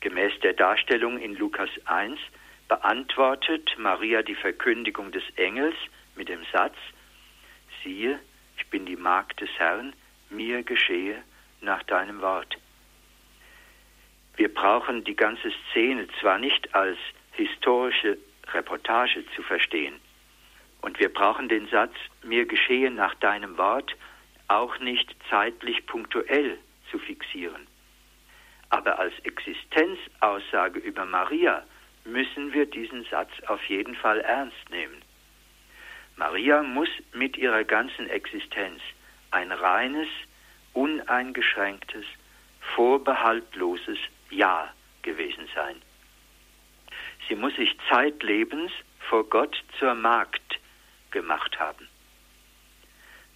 Gemäß 0.00 0.38
der 0.40 0.52
Darstellung 0.52 1.18
in 1.18 1.34
Lukas 1.34 1.70
1 1.86 2.18
beantwortet 2.68 3.74
Maria 3.78 4.22
die 4.22 4.34
Verkündigung 4.34 5.10
des 5.10 5.24
Engels 5.36 5.74
mit 6.14 6.28
dem 6.28 6.44
Satz, 6.52 6.76
siehe, 7.82 8.18
ich 8.56 8.66
bin 8.68 8.86
die 8.86 8.96
Magd 8.96 9.40
des 9.40 9.50
Herrn, 9.58 9.92
mir 10.30 10.62
geschehe 10.62 11.22
nach 11.60 11.82
deinem 11.84 12.20
Wort. 12.20 12.56
Wir 14.36 14.52
brauchen 14.52 15.02
die 15.04 15.16
ganze 15.16 15.52
Szene 15.70 16.06
zwar 16.20 16.38
nicht 16.38 16.74
als 16.74 16.98
historische 17.32 18.18
Reportage 18.52 19.24
zu 19.34 19.42
verstehen, 19.42 19.96
und 20.80 21.00
wir 21.00 21.12
brauchen 21.12 21.48
den 21.48 21.66
Satz, 21.68 21.94
mir 22.22 22.46
geschehe 22.46 22.90
nach 22.90 23.14
deinem 23.16 23.58
Wort, 23.58 23.96
auch 24.48 24.78
nicht 24.78 25.14
zeitlich 25.30 25.86
punktuell 25.86 26.58
zu 26.90 26.98
fixieren. 26.98 27.66
Aber 28.70 28.98
als 28.98 29.12
Existenzaussage 29.20 30.78
über 30.80 31.04
Maria 31.04 31.64
müssen 32.04 32.52
wir 32.52 32.66
diesen 32.66 33.04
Satz 33.04 33.30
auf 33.46 33.64
jeden 33.68 33.94
Fall 33.94 34.20
ernst 34.20 34.70
nehmen. 34.70 35.02
Maria 36.16 36.62
muss 36.62 36.88
mit 37.12 37.36
ihrer 37.36 37.64
ganzen 37.64 38.08
Existenz 38.10 38.80
ein 39.30 39.52
reines, 39.52 40.08
uneingeschränktes, 40.72 42.04
vorbehaltloses 42.74 43.98
Ja 44.30 44.72
gewesen 45.02 45.48
sein. 45.54 45.80
Sie 47.28 47.36
muss 47.36 47.54
sich 47.56 47.76
zeitlebens 47.88 48.72
vor 49.08 49.28
Gott 49.28 49.56
zur 49.78 49.94
Magd 49.94 50.58
gemacht 51.10 51.58
haben. 51.58 51.88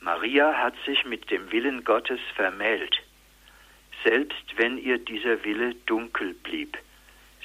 Maria 0.03 0.53
hat 0.59 0.75
sich 0.85 1.05
mit 1.05 1.31
dem 1.31 1.53
Willen 1.53 1.85
Gottes 1.85 2.19
vermählt, 2.35 3.01
selbst 4.03 4.57
wenn 4.57 4.77
ihr 4.77 4.99
dieser 4.99 5.45
Wille 5.45 5.77
dunkel 5.87 6.35
blieb, 6.35 6.77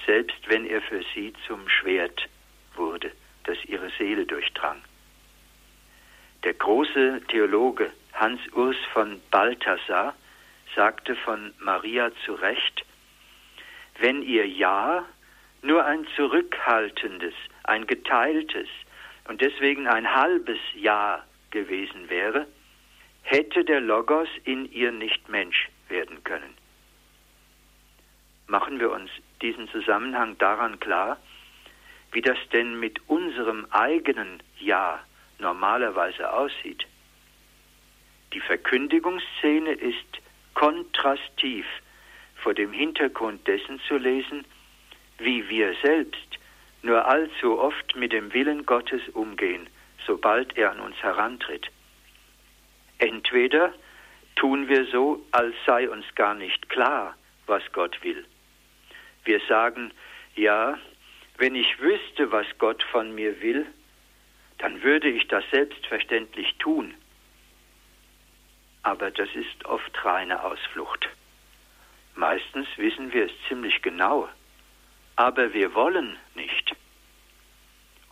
selbst 0.08 0.40
wenn 0.48 0.66
er 0.66 0.82
für 0.82 1.04
sie 1.14 1.34
zum 1.46 1.70
Schwert 1.70 2.28
wurde, 2.74 3.12
das 3.44 3.64
ihre 3.66 3.92
Seele 4.00 4.26
durchdrang. 4.26 4.82
Der 6.44 6.56
große 6.56 7.22
Theologe 7.28 7.92
Hans 8.14 8.42
Urs 8.54 8.78
von 8.92 9.22
Balthasar 9.30 10.16
sagte 10.76 11.16
von 11.16 11.54
Maria 11.60 12.10
zu 12.26 12.34
Recht, 12.34 12.84
wenn 14.00 14.24
ihr 14.24 14.48
Ja 14.48 15.06
nur 15.62 15.86
ein 15.86 16.08
zurückhaltendes, 16.16 17.36
ein 17.66 17.86
geteiltes 17.86 18.68
und 19.28 19.42
deswegen 19.42 19.88
ein 19.88 20.12
halbes 20.12 20.60
Ja 20.74 21.24
gewesen 21.52 22.10
wäre, 22.10 22.48
hätte 23.24 23.66
der 23.66 23.82
Logos 23.82 24.30
in 24.44 24.72
ihr 24.72 24.92
nicht 24.92 25.28
Mensch 25.30 25.70
werden 25.90 26.24
können. 26.24 26.54
Machen 28.48 28.80
wir 28.80 28.92
uns 28.92 29.10
diesen 29.42 29.68
Zusammenhang 29.70 30.38
daran 30.38 30.80
klar, 30.80 31.18
wie 32.12 32.22
das 32.22 32.38
denn 32.54 32.80
mit 32.80 33.02
unserem 33.08 33.68
eigenen 33.72 34.42
Ja 34.60 35.04
normalerweise 35.40 36.32
aussieht. 36.32 36.88
Die 38.34 38.40
Verkündigungsszene 38.40 39.74
ist 39.74 40.22
kontrastiv 40.54 41.66
vor 42.36 42.54
dem 42.54 42.72
Hintergrund 42.72 43.46
dessen 43.48 43.80
zu 43.88 43.98
lesen, 43.98 44.46
wie 45.18 45.48
wir 45.50 45.76
selbst 45.84 46.40
nur 46.82 47.06
allzu 47.06 47.60
oft 47.60 47.96
mit 47.96 48.14
dem 48.14 48.34
Willen 48.34 48.66
Gottes 48.66 49.02
umgehen, 49.10 49.68
sobald 50.08 50.58
er 50.58 50.72
an 50.72 50.80
uns 50.80 50.96
herantritt. 51.04 51.68
Entweder 52.98 53.74
tun 54.36 54.68
wir 54.68 54.86
so, 54.88 55.24
als 55.32 55.54
sei 55.68 55.88
uns 55.88 56.06
gar 56.16 56.34
nicht 56.34 56.70
klar, 56.70 57.16
was 57.46 57.62
Gott 57.74 58.04
will. 58.04 58.26
Wir 59.26 59.40
sagen, 59.48 59.92
ja, 60.36 60.80
wenn 61.38 61.54
ich 61.54 61.80
wüsste, 61.80 62.32
was 62.32 62.48
Gott 62.58 62.82
von 62.92 63.14
mir 63.14 63.40
will, 63.42 63.68
dann 64.58 64.82
würde 64.82 65.10
ich 65.10 65.28
das 65.28 65.44
selbstverständlich 65.52 66.56
tun 66.58 66.96
aber 68.88 69.12
das 69.12 69.28
ist 69.36 69.66
oft 69.66 70.06
reine 70.06 70.42
Ausflucht. 70.42 71.10
Meistens 72.16 72.68
wissen 72.78 73.12
wir 73.12 73.26
es 73.26 73.32
ziemlich 73.50 73.82
genau, 73.82 74.30
aber 75.18 75.54
wir 75.54 75.76
wollen 75.76 76.16
nicht. 76.36 76.74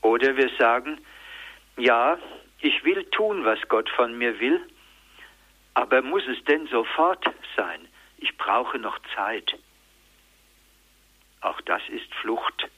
Oder 0.02 0.36
wir 0.36 0.50
sagen, 0.60 1.00
ja, 1.78 2.18
ich 2.62 2.84
will 2.84 3.04
tun, 3.06 3.46
was 3.46 3.60
Gott 3.68 3.90
von 3.90 4.18
mir 4.18 4.40
will, 4.40 4.62
aber 5.74 6.02
muss 6.02 6.26
es 6.28 6.44
denn 6.46 6.68
sofort 6.68 7.26
sein? 7.56 7.88
Ich 8.18 8.38
brauche 8.38 8.80
noch 8.80 8.98
Zeit. 9.16 9.58
Auch 11.42 11.60
das 11.62 11.82
ist 11.90 12.14
Flucht. 12.16 12.70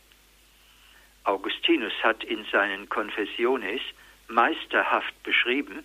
Augustinus 1.23 1.93
hat 2.03 2.23
in 2.23 2.45
seinen 2.51 2.89
Confessiones 2.89 3.81
meisterhaft 4.27 5.13
beschrieben, 5.23 5.83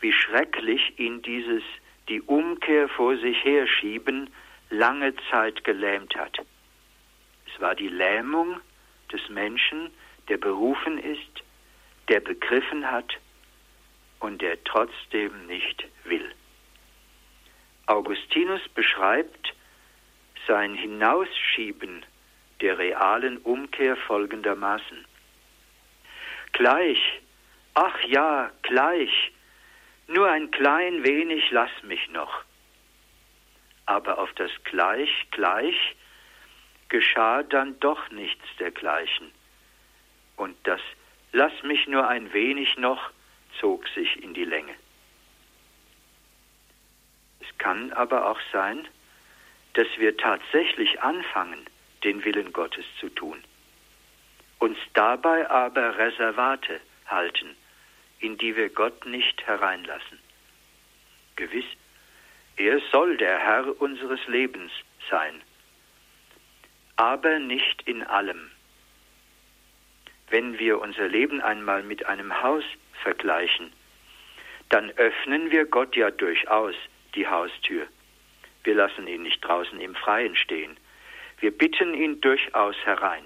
wie 0.00 0.12
schrecklich 0.12 0.98
ihn 0.98 1.22
dieses 1.22 1.62
die 2.08 2.22
Umkehr 2.22 2.88
vor 2.88 3.16
sich 3.18 3.42
herschieben 3.44 4.30
lange 4.70 5.14
Zeit 5.30 5.64
gelähmt 5.64 6.16
hat. 6.16 6.38
Es 7.46 7.60
war 7.60 7.74
die 7.74 7.88
Lähmung 7.88 8.60
des 9.12 9.28
Menschen, 9.28 9.90
der 10.28 10.38
berufen 10.38 10.98
ist, 10.98 11.42
der 12.08 12.20
begriffen 12.20 12.90
hat 12.90 13.18
und 14.20 14.40
der 14.42 14.62
trotzdem 14.64 15.46
nicht 15.46 15.86
will. 16.04 16.34
Augustinus 17.86 18.66
beschreibt 18.74 19.54
sein 20.46 20.74
Hinausschieben 20.74 22.04
der 22.60 22.78
realen 22.78 23.38
Umkehr 23.38 23.96
folgendermaßen. 23.96 25.04
Gleich, 26.52 26.98
ach 27.74 28.02
ja, 28.04 28.50
gleich, 28.62 29.32
nur 30.06 30.28
ein 30.28 30.50
klein 30.50 31.04
wenig 31.04 31.50
lass 31.50 31.70
mich 31.82 32.08
noch. 32.10 32.42
Aber 33.86 34.18
auf 34.18 34.32
das 34.34 34.50
gleich, 34.64 35.10
gleich 35.30 35.96
geschah 36.88 37.42
dann 37.42 37.78
doch 37.80 38.10
nichts 38.10 38.44
dergleichen. 38.58 39.30
Und 40.36 40.56
das 40.64 40.80
lass 41.32 41.52
mich 41.62 41.86
nur 41.86 42.08
ein 42.08 42.32
wenig 42.32 42.76
noch 42.78 43.10
zog 43.60 43.86
sich 43.88 44.22
in 44.22 44.34
die 44.34 44.44
Länge. 44.44 44.74
Es 47.40 47.58
kann 47.58 47.92
aber 47.92 48.30
auch 48.30 48.40
sein, 48.52 48.86
dass 49.74 49.86
wir 49.98 50.16
tatsächlich 50.16 51.00
anfangen, 51.02 51.66
den 52.04 52.24
Willen 52.24 52.52
Gottes 52.52 52.84
zu 53.00 53.08
tun, 53.08 53.42
uns 54.58 54.78
dabei 54.94 55.48
aber 55.50 55.98
Reservate 55.98 56.80
halten, 57.06 57.56
in 58.20 58.38
die 58.38 58.56
wir 58.56 58.68
Gott 58.68 59.06
nicht 59.06 59.46
hereinlassen. 59.46 60.18
Gewiss, 61.36 61.64
er 62.56 62.80
soll 62.90 63.16
der 63.16 63.38
Herr 63.38 63.80
unseres 63.80 64.24
Lebens 64.26 64.72
sein, 65.10 65.40
aber 66.96 67.38
nicht 67.38 67.82
in 67.82 68.02
allem. 68.02 68.50
Wenn 70.30 70.58
wir 70.58 70.80
unser 70.80 71.08
Leben 71.08 71.40
einmal 71.40 71.82
mit 71.82 72.06
einem 72.06 72.42
Haus 72.42 72.64
vergleichen, 73.02 73.72
dann 74.68 74.90
öffnen 74.90 75.50
wir 75.50 75.64
Gott 75.64 75.96
ja 75.96 76.10
durchaus 76.10 76.74
die 77.14 77.26
Haustür. 77.26 77.86
Wir 78.64 78.74
lassen 78.74 79.06
ihn 79.06 79.22
nicht 79.22 79.40
draußen 79.40 79.80
im 79.80 79.94
Freien 79.94 80.36
stehen. 80.36 80.76
Wir 81.40 81.50
bitten 81.50 81.94
ihn 81.94 82.20
durchaus 82.20 82.76
herein. 82.84 83.24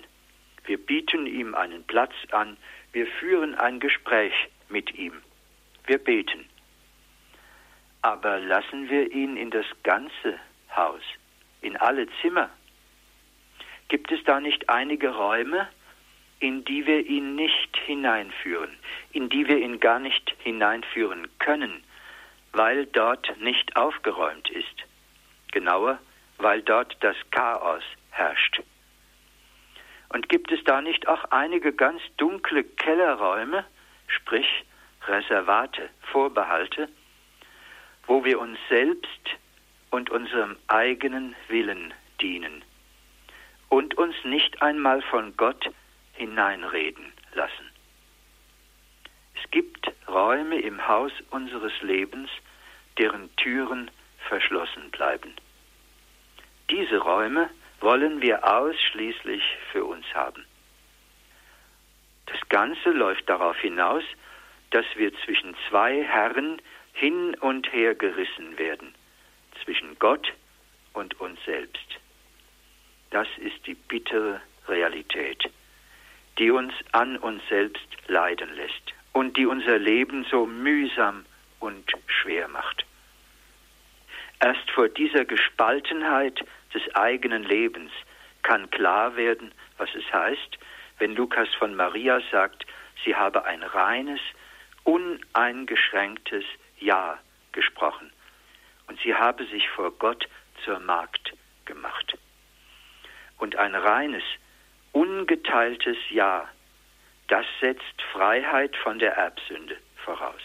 Wir 0.64 0.78
bieten 0.78 1.26
ihm 1.26 1.54
einen 1.54 1.82
Platz 1.84 2.14
an. 2.30 2.56
Wir 2.92 3.06
führen 3.06 3.54
ein 3.56 3.80
Gespräch 3.80 4.34
mit 4.68 4.94
ihm. 4.94 5.14
Wir 5.86 5.98
beten. 5.98 6.48
Aber 8.02 8.38
lassen 8.38 8.88
wir 8.88 9.10
ihn 9.10 9.36
in 9.36 9.50
das 9.50 9.66
ganze 9.82 10.38
Haus, 10.74 11.02
in 11.60 11.76
alle 11.76 12.06
Zimmer. 12.20 12.50
Gibt 13.88 14.12
es 14.12 14.22
da 14.24 14.40
nicht 14.40 14.68
einige 14.68 15.10
Räume, 15.10 15.68
in 16.42 16.64
die 16.64 16.84
wir 16.86 17.06
ihn 17.06 17.36
nicht 17.36 17.76
hineinführen, 17.86 18.76
in 19.12 19.28
die 19.28 19.46
wir 19.46 19.58
ihn 19.58 19.78
gar 19.78 20.00
nicht 20.00 20.34
hineinführen 20.40 21.28
können, 21.38 21.84
weil 22.52 22.86
dort 22.86 23.40
nicht 23.40 23.76
aufgeräumt 23.76 24.50
ist. 24.50 24.84
Genauer, 25.52 26.00
weil 26.38 26.60
dort 26.62 26.96
das 26.98 27.14
Chaos 27.30 27.84
herrscht. 28.10 28.60
Und 30.08 30.28
gibt 30.28 30.50
es 30.50 30.62
da 30.64 30.82
nicht 30.82 31.06
auch 31.06 31.24
einige 31.30 31.72
ganz 31.72 32.02
dunkle 32.16 32.64
Kellerräume, 32.64 33.64
sprich 34.08 34.64
Reservate, 35.06 35.90
Vorbehalte, 36.10 36.88
wo 38.08 38.24
wir 38.24 38.40
uns 38.40 38.58
selbst 38.68 39.30
und 39.90 40.10
unserem 40.10 40.56
eigenen 40.66 41.36
Willen 41.46 41.94
dienen 42.20 42.64
und 43.68 43.96
uns 43.96 44.16
nicht 44.24 44.60
einmal 44.60 45.02
von 45.02 45.36
Gott 45.36 45.70
hineinreden 46.12 47.12
lassen. 47.34 47.70
Es 49.42 49.50
gibt 49.50 49.92
Räume 50.08 50.60
im 50.60 50.86
Haus 50.86 51.12
unseres 51.30 51.72
Lebens, 51.82 52.30
deren 52.98 53.34
Türen 53.36 53.90
verschlossen 54.28 54.90
bleiben. 54.90 55.34
Diese 56.70 56.98
Räume 56.98 57.50
wollen 57.80 58.22
wir 58.22 58.44
ausschließlich 58.46 59.42
für 59.72 59.84
uns 59.84 60.06
haben. 60.14 60.44
Das 62.26 62.40
Ganze 62.48 62.90
läuft 62.90 63.28
darauf 63.28 63.58
hinaus, 63.58 64.04
dass 64.70 64.86
wir 64.96 65.12
zwischen 65.24 65.54
zwei 65.68 66.02
Herren 66.02 66.62
hin 66.92 67.34
und 67.40 67.70
her 67.72 67.94
gerissen 67.94 68.56
werden, 68.58 68.94
zwischen 69.64 69.98
Gott 69.98 70.32
und 70.92 71.20
uns 71.20 71.42
selbst. 71.44 71.98
Das 73.10 73.28
ist 73.38 73.66
die 73.66 73.74
bittere 73.74 74.40
Realität 74.68 75.50
die 76.38 76.50
uns 76.50 76.72
an 76.92 77.16
uns 77.16 77.42
selbst 77.48 77.86
leiden 78.08 78.54
lässt 78.54 78.94
und 79.12 79.36
die 79.36 79.46
unser 79.46 79.78
Leben 79.78 80.24
so 80.30 80.46
mühsam 80.46 81.24
und 81.60 81.92
schwer 82.06 82.48
macht. 82.48 82.84
Erst 84.40 84.70
vor 84.72 84.88
dieser 84.88 85.24
Gespaltenheit 85.24 86.44
des 86.74 86.82
eigenen 86.94 87.44
Lebens 87.44 87.92
kann 88.42 88.70
klar 88.70 89.16
werden, 89.16 89.52
was 89.78 89.88
es 89.94 90.12
heißt, 90.12 90.58
wenn 90.98 91.14
Lukas 91.14 91.48
von 91.54 91.74
Maria 91.74 92.20
sagt, 92.30 92.66
sie 93.04 93.14
habe 93.14 93.44
ein 93.44 93.62
reines, 93.62 94.20
uneingeschränktes 94.84 96.44
Ja 96.78 97.18
gesprochen 97.52 98.10
und 98.88 98.98
sie 99.00 99.14
habe 99.14 99.44
sich 99.46 99.68
vor 99.70 99.92
Gott 99.92 100.28
zur 100.64 100.80
Magd 100.80 101.34
gemacht. 101.64 102.18
Und 103.38 103.56
ein 103.56 103.74
reines, 103.74 104.24
ungeteiltes 104.92 105.96
Ja, 106.10 106.48
das 107.28 107.46
setzt 107.60 108.02
Freiheit 108.12 108.76
von 108.76 108.98
der 108.98 109.14
Erbsünde 109.14 109.76
voraus. 110.04 110.42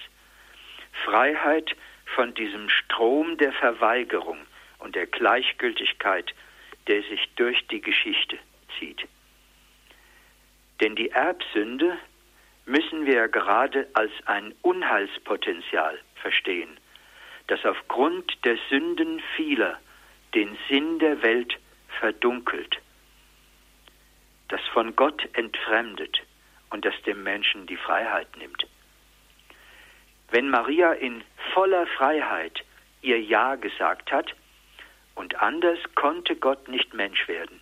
Freiheit 1.05 1.75
von 2.15 2.33
diesem 2.33 2.69
Strom 2.69 3.37
der 3.37 3.51
Verweigerung 3.53 4.39
und 4.79 4.95
der 4.95 5.07
Gleichgültigkeit, 5.07 6.33
der 6.87 7.03
sich 7.03 7.29
durch 7.35 7.67
die 7.67 7.81
Geschichte 7.81 8.37
zieht. 8.79 9.05
Denn 10.79 10.95
die 10.95 11.09
Erbsünde 11.09 11.97
müssen 12.65 13.05
wir 13.05 13.15
ja 13.15 13.27
gerade 13.27 13.87
als 13.93 14.11
ein 14.25 14.53
Unheilspotenzial 14.61 15.99
verstehen, 16.15 16.79
das 17.47 17.65
aufgrund 17.65 18.45
der 18.45 18.57
Sünden 18.69 19.21
vieler 19.35 19.79
den 20.33 20.57
Sinn 20.69 20.99
der 20.99 21.21
Welt 21.21 21.57
verdunkelt 21.99 22.77
das 24.49 24.61
von 24.73 24.95
Gott 24.95 25.27
entfremdet 25.33 26.19
und 26.69 26.85
das 26.85 26.93
dem 27.05 27.23
Menschen 27.23 27.67
die 27.67 27.77
Freiheit 27.77 28.27
nimmt. 28.37 28.67
Wenn 30.31 30.49
Maria 30.49 30.93
in 30.93 31.23
voller 31.53 31.87
Freiheit 31.87 32.63
ihr 33.01 33.21
Ja 33.21 33.55
gesagt 33.55 34.11
hat, 34.11 34.33
und 35.17 35.41
anders 35.41 35.79
konnte 35.95 36.35
Gott 36.35 36.67
nicht 36.67 36.93
Mensch 36.93 37.27
werden, 37.27 37.59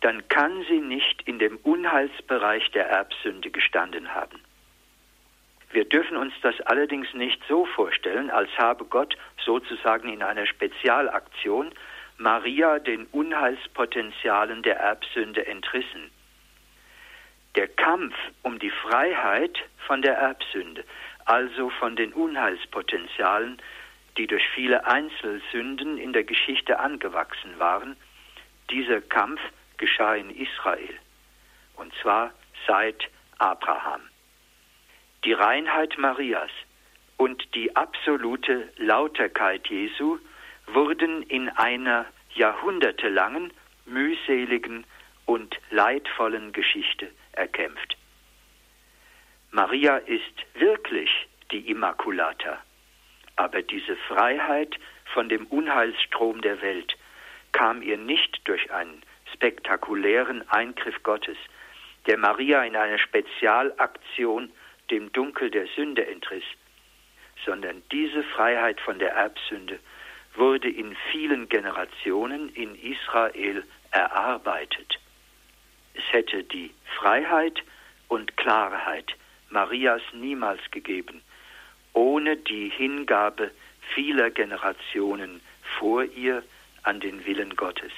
dann 0.00 0.26
kann 0.28 0.64
sie 0.68 0.80
nicht 0.80 1.22
in 1.22 1.38
dem 1.38 1.56
Unheilsbereich 1.58 2.70
der 2.72 2.88
Erbsünde 2.88 3.50
gestanden 3.50 4.14
haben. 4.14 4.40
Wir 5.70 5.84
dürfen 5.84 6.16
uns 6.16 6.34
das 6.42 6.60
allerdings 6.62 7.12
nicht 7.14 7.40
so 7.48 7.64
vorstellen, 7.66 8.30
als 8.30 8.50
habe 8.58 8.84
Gott 8.84 9.16
sozusagen 9.44 10.12
in 10.12 10.22
einer 10.22 10.46
Spezialaktion 10.46 11.70
Maria 12.20 12.78
den 12.78 13.06
Unheilspotenzialen 13.06 14.62
der 14.62 14.76
Erbsünde 14.78 15.46
entrissen. 15.46 16.10
Der 17.56 17.66
Kampf 17.66 18.14
um 18.42 18.58
die 18.58 18.68
Freiheit 18.68 19.58
von 19.86 20.02
der 20.02 20.18
Erbsünde, 20.18 20.84
also 21.24 21.70
von 21.70 21.96
den 21.96 22.12
Unheilspotenzialen, 22.12 23.62
die 24.18 24.26
durch 24.26 24.46
viele 24.54 24.86
Einzelsünden 24.86 25.96
in 25.96 26.12
der 26.12 26.24
Geschichte 26.24 26.78
angewachsen 26.78 27.58
waren, 27.58 27.96
dieser 28.68 29.00
Kampf 29.00 29.40
geschah 29.78 30.14
in 30.14 30.28
Israel, 30.28 30.94
und 31.76 31.90
zwar 32.02 32.34
seit 32.66 33.08
Abraham. 33.38 34.02
Die 35.24 35.32
Reinheit 35.32 35.96
Marias 35.96 36.50
und 37.16 37.54
die 37.54 37.74
absolute 37.76 38.70
Lauterkeit 38.76 39.68
Jesu 39.68 40.18
wurden 40.74 41.22
in 41.22 41.48
einer 41.48 42.06
jahrhundertelangen, 42.34 43.52
mühseligen 43.86 44.84
und 45.26 45.56
leidvollen 45.70 46.52
Geschichte 46.52 47.10
erkämpft. 47.32 47.96
Maria 49.50 49.96
ist 49.96 50.34
wirklich 50.54 51.10
die 51.50 51.70
Immaculata. 51.70 52.58
Aber 53.36 53.62
diese 53.62 53.96
Freiheit 54.08 54.76
von 55.12 55.28
dem 55.28 55.46
Unheilsstrom 55.46 56.40
der 56.40 56.60
Welt 56.62 56.96
kam 57.52 57.82
ihr 57.82 57.96
nicht 57.96 58.40
durch 58.44 58.70
einen 58.70 59.02
spektakulären 59.32 60.48
Eingriff 60.50 61.02
Gottes, 61.02 61.36
der 62.06 62.18
Maria 62.18 62.62
in 62.62 62.76
einer 62.76 62.98
Spezialaktion 62.98 64.52
dem 64.90 65.12
Dunkel 65.12 65.50
der 65.50 65.66
Sünde 65.74 66.06
entriss, 66.06 66.44
sondern 67.44 67.82
diese 67.90 68.22
Freiheit 68.22 68.80
von 68.80 68.98
der 68.98 69.12
Erbsünde 69.12 69.78
wurde 70.34 70.68
in 70.68 70.96
vielen 71.10 71.48
Generationen 71.48 72.48
in 72.54 72.74
Israel 72.76 73.64
erarbeitet. 73.90 74.98
Es 75.94 76.04
hätte 76.12 76.44
die 76.44 76.70
Freiheit 76.98 77.62
und 78.08 78.36
Klarheit 78.36 79.14
Marias 79.50 80.02
niemals 80.12 80.60
gegeben, 80.70 81.22
ohne 81.92 82.36
die 82.36 82.68
Hingabe 82.68 83.50
vieler 83.94 84.30
Generationen 84.30 85.40
vor 85.78 86.04
ihr 86.04 86.42
an 86.82 87.00
den 87.00 87.24
Willen 87.26 87.56
Gottes. 87.56 87.92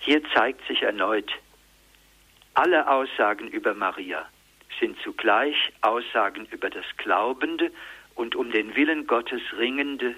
Hier 0.00 0.22
zeigt 0.34 0.66
sich 0.66 0.82
erneut, 0.82 1.30
alle 2.54 2.88
Aussagen 2.88 3.48
über 3.48 3.74
Maria 3.74 4.26
sind 4.78 4.98
zugleich 5.02 5.56
Aussagen 5.80 6.46
über 6.50 6.70
das 6.70 6.84
glaubende 6.96 7.70
und 8.14 8.36
um 8.36 8.50
den 8.50 8.74
Willen 8.76 9.06
Gottes 9.06 9.40
ringende 9.56 10.16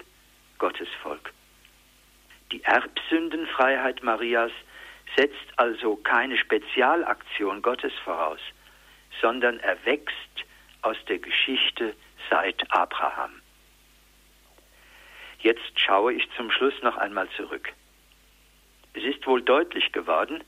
Gottesvolk. 0.61 1.33
Die 2.51 2.63
Erbsündenfreiheit 2.63 4.03
Marias 4.03 4.51
setzt 5.15 5.47
also 5.55 5.95
keine 5.95 6.37
Spezialaktion 6.37 7.63
Gottes 7.63 7.93
voraus, 8.05 8.39
sondern 9.19 9.59
erwächst 9.61 10.45
aus 10.83 10.97
der 11.07 11.17
Geschichte 11.17 11.95
seit 12.29 12.71
Abraham. 12.71 13.41
Jetzt 15.39 15.79
schaue 15.79 16.13
ich 16.13 16.29
zum 16.37 16.51
Schluss 16.51 16.79
noch 16.83 16.97
einmal 16.97 17.27
zurück. 17.31 17.73
Es 18.93 19.03
ist 19.03 19.25
wohl 19.25 19.41
deutlich 19.41 19.91
geworden, 19.91 20.43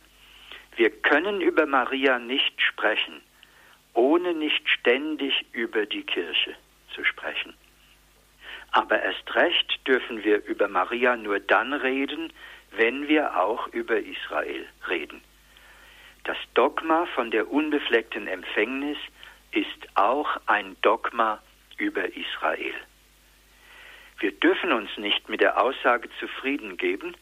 wir 0.76 0.92
können 0.92 1.42
über 1.42 1.66
Maria 1.66 2.20
nicht 2.20 2.62
sprechen, 2.62 3.20
ohne 3.96 4.36
nicht 4.36 4.70
ständig 4.70 5.44
über 5.54 5.88
die 5.88 6.04
Kirche 6.04 6.56
zu 6.94 7.04
sprechen. 7.04 7.56
Aber 8.74 9.02
erst 9.02 9.36
recht 9.36 9.88
dürfen 9.88 10.24
wir 10.24 10.44
über 10.46 10.68
Maria 10.68 11.16
nur 11.16 11.40
dann 11.40 11.74
reden, 11.74 12.34
wenn 12.72 13.08
wir 13.08 13.40
auch 13.40 13.68
über 13.68 14.00
Israel 14.00 14.68
reden. 14.90 15.22
Das 16.24 16.38
Dogma 16.56 17.06
von 17.14 17.30
der 17.30 17.52
unbefleckten 17.52 18.28
Empfängnis 18.28 18.98
ist 19.52 19.68
auch 19.96 20.38
ein 20.48 20.76
Dogma 20.82 21.42
über 21.78 22.06
Israel. 22.16 22.74
Wir 24.20 24.32
dürfen 24.32 24.72
uns 24.72 24.90
nicht 24.98 25.30
mit 25.30 25.42
der 25.42 25.62
Aussage 25.62 26.10
zufrieden 26.20 26.78
geben, 26.78 27.16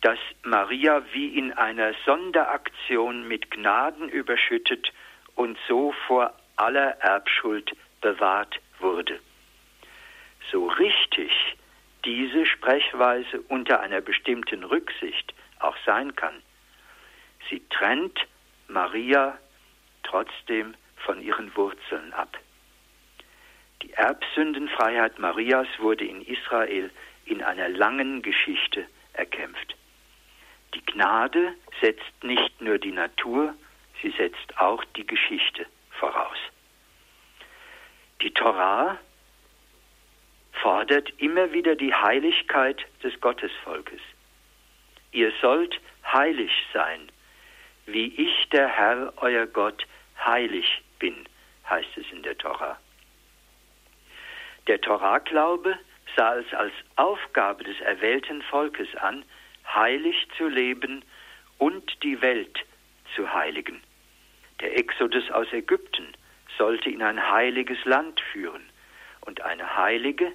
dass 0.00 0.18
Maria 0.42 1.04
wie 1.12 1.38
in 1.38 1.52
einer 1.52 1.92
Sonderaktion 2.04 3.28
mit 3.28 3.50
Gnaden 3.52 4.08
überschüttet 4.08 4.92
und 5.36 5.56
so 5.68 5.94
vor 6.08 6.34
aller 6.56 6.98
Erbschuld 7.00 7.76
bewahrt 8.00 8.58
wurde. 8.80 9.20
So 10.50 10.66
richtig 10.66 11.30
diese 12.04 12.46
Sprechweise 12.46 13.40
unter 13.48 13.80
einer 13.80 14.00
bestimmten 14.00 14.64
Rücksicht 14.64 15.34
auch 15.58 15.76
sein 15.84 16.14
kann, 16.14 16.42
sie 17.50 17.62
trennt 17.70 18.18
Maria 18.68 19.38
trotzdem 20.02 20.74
von 20.96 21.20
ihren 21.20 21.54
Wurzeln 21.56 22.12
ab. 22.12 22.38
Die 23.82 23.92
Erbsündenfreiheit 23.92 25.18
Marias 25.18 25.68
wurde 25.78 26.04
in 26.04 26.22
Israel 26.22 26.90
in 27.26 27.42
einer 27.42 27.68
langen 27.68 28.22
Geschichte 28.22 28.86
erkämpft. 29.12 29.76
Die 30.74 30.84
Gnade 30.84 31.54
setzt 31.80 32.22
nicht 32.22 32.60
nur 32.60 32.78
die 32.78 32.92
Natur, 32.92 33.54
sie 34.02 34.10
setzt 34.10 34.58
auch 34.58 34.84
die 34.96 35.06
Geschichte 35.06 35.66
voraus. 35.90 36.38
Die 38.20 38.32
Torah 38.32 38.98
fordert 40.62 41.12
immer 41.18 41.52
wieder 41.52 41.76
die 41.76 41.94
Heiligkeit 41.94 42.84
des 43.02 43.20
Gottesvolkes. 43.20 44.00
Ihr 45.12 45.32
sollt 45.40 45.80
heilig 46.04 46.52
sein, 46.72 47.10
wie 47.86 48.06
ich 48.06 48.48
der 48.50 48.68
Herr 48.68 49.12
euer 49.16 49.46
Gott 49.46 49.86
heilig 50.24 50.82
bin, 50.98 51.26
heißt 51.68 51.96
es 51.96 52.10
in 52.12 52.22
der 52.22 52.36
Torah. 52.36 52.78
Der 54.66 54.80
Torah-Glaube 54.80 55.78
sah 56.16 56.36
es 56.36 56.52
als 56.52 56.72
Aufgabe 56.96 57.64
des 57.64 57.80
erwählten 57.80 58.42
Volkes 58.42 58.94
an, 58.96 59.24
heilig 59.66 60.28
zu 60.36 60.48
leben 60.48 61.04
und 61.58 62.02
die 62.02 62.20
Welt 62.20 62.58
zu 63.14 63.32
heiligen. 63.32 63.80
Der 64.60 64.76
Exodus 64.76 65.30
aus 65.30 65.50
Ägypten 65.52 66.12
sollte 66.56 66.90
in 66.90 67.02
ein 67.02 67.30
heiliges 67.30 67.82
Land 67.84 68.20
führen 68.32 68.68
und 69.20 69.40
eine 69.42 69.76
heilige, 69.76 70.32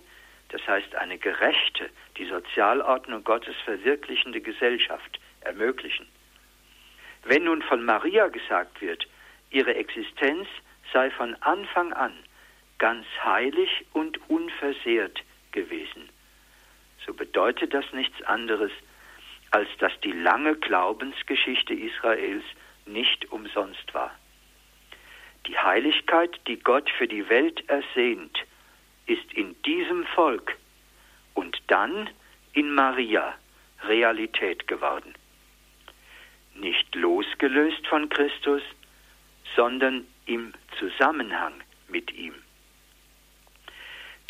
das 0.53 0.67
heißt 0.67 0.93
eine 0.93 1.17
gerechte, 1.17 1.89
die 2.15 2.25
Sozialordnung 2.25 3.23
Gottes 3.23 3.55
verwirklichende 3.65 4.39
Gesellschaft 4.39 5.19
ermöglichen. 5.41 6.07
Wenn 7.23 7.45
nun 7.45 7.63
von 7.63 7.83
Maria 7.83 8.27
gesagt 8.27 8.79
wird, 8.79 9.07
ihre 9.49 9.73
Existenz 9.73 10.47
sei 10.93 11.09
von 11.09 11.33
Anfang 11.41 11.91
an 11.93 12.13
ganz 12.77 13.07
heilig 13.23 13.85
und 13.93 14.29
unversehrt 14.29 15.23
gewesen. 15.53 16.07
So 17.03 17.15
bedeutet 17.15 17.73
das 17.73 17.85
nichts 17.91 18.21
anderes, 18.21 18.71
als 19.49 19.69
dass 19.79 19.99
die 20.01 20.11
lange 20.11 20.55
Glaubensgeschichte 20.55 21.73
Israels 21.73 22.43
nicht 22.85 23.31
umsonst 23.31 23.91
war. 23.95 24.11
Die 25.47 25.57
Heiligkeit, 25.57 26.39
die 26.45 26.59
Gott 26.59 26.91
für 26.91 27.07
die 27.07 27.27
Welt 27.27 27.67
ersehnt, 27.67 28.37
ist 29.05 29.33
in 29.33 29.55
diesem 29.63 30.05
Volk 30.07 30.55
und 31.33 31.61
dann 31.67 32.09
in 32.53 32.73
Maria 32.73 33.35
Realität 33.83 34.67
geworden. 34.67 35.13
Nicht 36.55 36.93
losgelöst 36.95 37.85
von 37.87 38.09
Christus, 38.09 38.61
sondern 39.55 40.05
im 40.25 40.53
Zusammenhang 40.77 41.53
mit 41.87 42.11
ihm. 42.13 42.35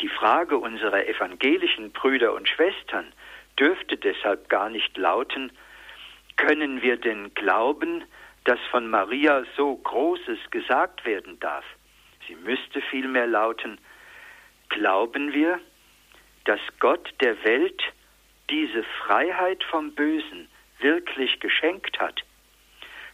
Die 0.00 0.08
Frage 0.08 0.58
unserer 0.58 1.06
evangelischen 1.06 1.92
Brüder 1.92 2.34
und 2.34 2.48
Schwestern 2.48 3.12
dürfte 3.58 3.96
deshalb 3.96 4.48
gar 4.48 4.68
nicht 4.68 4.96
lauten, 4.96 5.52
können 6.36 6.82
wir 6.82 6.96
denn 6.96 7.32
glauben, 7.34 8.04
dass 8.44 8.58
von 8.70 8.90
Maria 8.90 9.44
so 9.56 9.76
Großes 9.76 10.38
gesagt 10.50 11.04
werden 11.04 11.38
darf? 11.38 11.64
Sie 12.26 12.34
müsste 12.34 12.80
vielmehr 12.80 13.26
lauten, 13.26 13.78
glauben 14.74 15.32
wir, 15.32 15.60
dass 16.46 16.60
Gott 16.80 17.08
der 17.20 17.42
Welt 17.44 17.80
diese 18.50 18.82
Freiheit 18.82 19.62
vom 19.70 19.94
Bösen 19.94 20.48
wirklich 20.80 21.38
geschenkt 21.38 22.00
hat? 22.00 22.22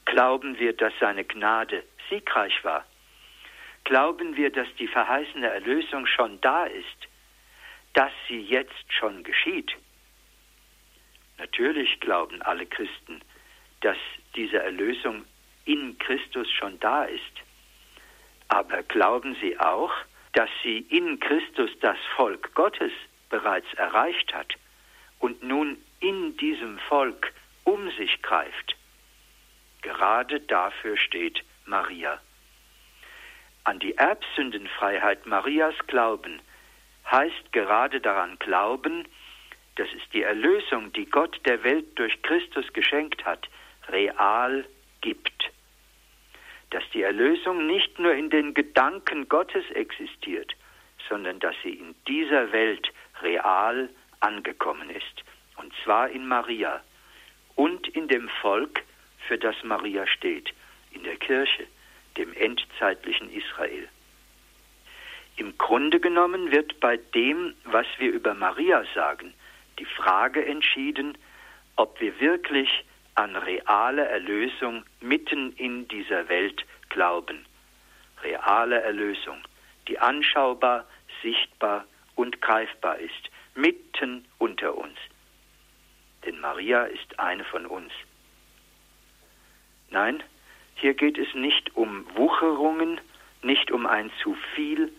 Glauben 0.07 0.59
wir, 0.59 0.73
dass 0.73 0.95
seine 0.99 1.25
Gnade 1.25 1.85
siegreich 2.09 2.65
war? 2.65 2.87
Glauben 3.85 4.37
wir, 4.37 4.51
dass 4.51 4.69
die 4.79 4.89
verheißene 4.89 5.49
Erlösung 5.49 6.07
schon 6.07 6.41
da 6.41 6.65
ist, 6.65 7.09
dass 7.93 8.13
sie 8.27 8.41
jetzt 8.41 8.93
schon 8.93 9.23
geschieht? 9.23 9.71
Natürlich 11.37 12.01
glauben 12.01 12.41
alle 12.41 12.65
Christen, 12.65 13.21
dass 13.83 13.99
diese 14.35 14.63
Erlösung 14.63 15.27
in 15.67 15.99
Christus 15.99 16.51
schon 16.53 16.81
da 16.81 17.05
ist. 17.05 17.35
Aber 18.49 18.83
glauben 18.83 19.37
sie 19.43 19.59
auch, 19.61 19.93
dass 20.33 20.51
sie 20.63 20.79
in 20.79 21.19
Christus 21.21 21.71
das 21.81 21.99
Volk 22.17 22.55
Gottes 22.55 22.93
bereits 23.29 23.73
erreicht 23.75 24.33
hat 24.35 24.55
und 25.19 25.43
nun 25.43 25.77
in 26.01 26.37
diesem 26.37 26.79
Volk 26.79 27.33
um 27.65 27.91
sich 27.93 28.23
greift? 28.23 28.77
Gerade 29.83 30.41
dafür 30.41 30.97
steht 30.97 31.43
Maria. 31.67 32.21
An 33.65 33.79
die 33.79 33.97
Erbsündenfreiheit 33.97 35.27
Marias 35.27 35.75
glauben 35.87 36.41
heißt 37.11 37.53
gerade 37.53 38.01
daran 38.01 38.39
glauben, 38.39 39.07
dass 39.77 39.89
es 39.97 40.09
die 40.13 40.23
Erlösung, 40.23 40.93
die 40.93 41.07
Gott 41.07 41.41
der 41.45 41.63
Welt 41.65 41.99
durch 41.99 42.21
Christus 42.23 42.73
geschenkt 42.73 43.25
hat, 43.25 43.49
real 43.89 44.65
gibt. 45.01 45.40
Dass 46.71 46.85
die 46.95 47.03
Erlösung 47.03 47.67
nicht 47.67 47.99
nur 47.99 48.15
in 48.15 48.31
den 48.31 48.55
Gedanken 48.55 49.29
Gottes 49.29 49.65
existiert, 49.73 50.55
sondern 51.09 51.41
dass 51.41 51.55
sie 51.63 51.75
in 51.75 51.95
dieser 52.07 52.53
Welt 52.53 52.93
real 53.23 53.89
angekommen 54.21 54.91
ist. 54.91 55.25
Und 55.57 55.73
zwar 55.85 56.09
in 56.09 56.27
Maria 56.27 56.81
und 57.57 57.89
in 57.89 58.09
dem 58.09 58.29
Volk, 58.41 58.83
für 59.27 59.39
das 59.39 59.57
Maria 59.63 60.07
steht, 60.07 60.53
in 60.93 61.03
der 61.03 61.17
Kirche, 61.17 61.67
dem 62.17 62.33
endzeitlichen 62.35 63.31
Israel. 63.33 63.89
Im 65.37 65.57
Grunde 65.59 66.01
genommen 66.01 66.51
wird 66.51 66.81
bei 66.81 66.97
dem, 66.97 67.55
was 67.65 67.87
wir 67.99 68.11
über 68.11 68.35
Maria 68.35 68.85
sagen, 68.95 69.33
die 69.79 69.85
Frage 69.85 70.45
entschieden, 70.45 71.17
ob 71.77 72.01
wir 72.01 72.19
wirklich 72.21 72.69
an 73.21 73.37
reale 73.37 74.09
Erlösung 74.09 74.83
mitten 75.01 75.53
in 75.57 75.87
dieser 75.89 76.31
Welt 76.31 76.65
glauben. 76.89 77.45
Reale 78.23 78.81
Erlösung, 78.81 79.43
die 79.89 79.99
anschaubar, 79.99 80.87
sichtbar 81.23 81.85
und 82.15 82.41
greifbar 82.41 82.99
ist, 82.99 83.31
mitten 83.55 84.25
unter 84.39 84.75
uns. 84.75 84.97
Denn 86.25 86.41
Maria 86.41 86.85
ist 86.85 87.19
eine 87.19 87.45
von 87.45 87.67
uns. 87.67 87.93
Nein, 89.91 90.23
hier 90.77 90.95
geht 90.95 91.19
es 91.19 91.35
nicht 91.35 91.77
um 91.77 92.07
Wucherungen, 92.17 93.03
nicht 93.43 93.71
um 93.71 93.87
ein 93.87 94.11
zu 94.23 94.35
viel, 94.55 94.91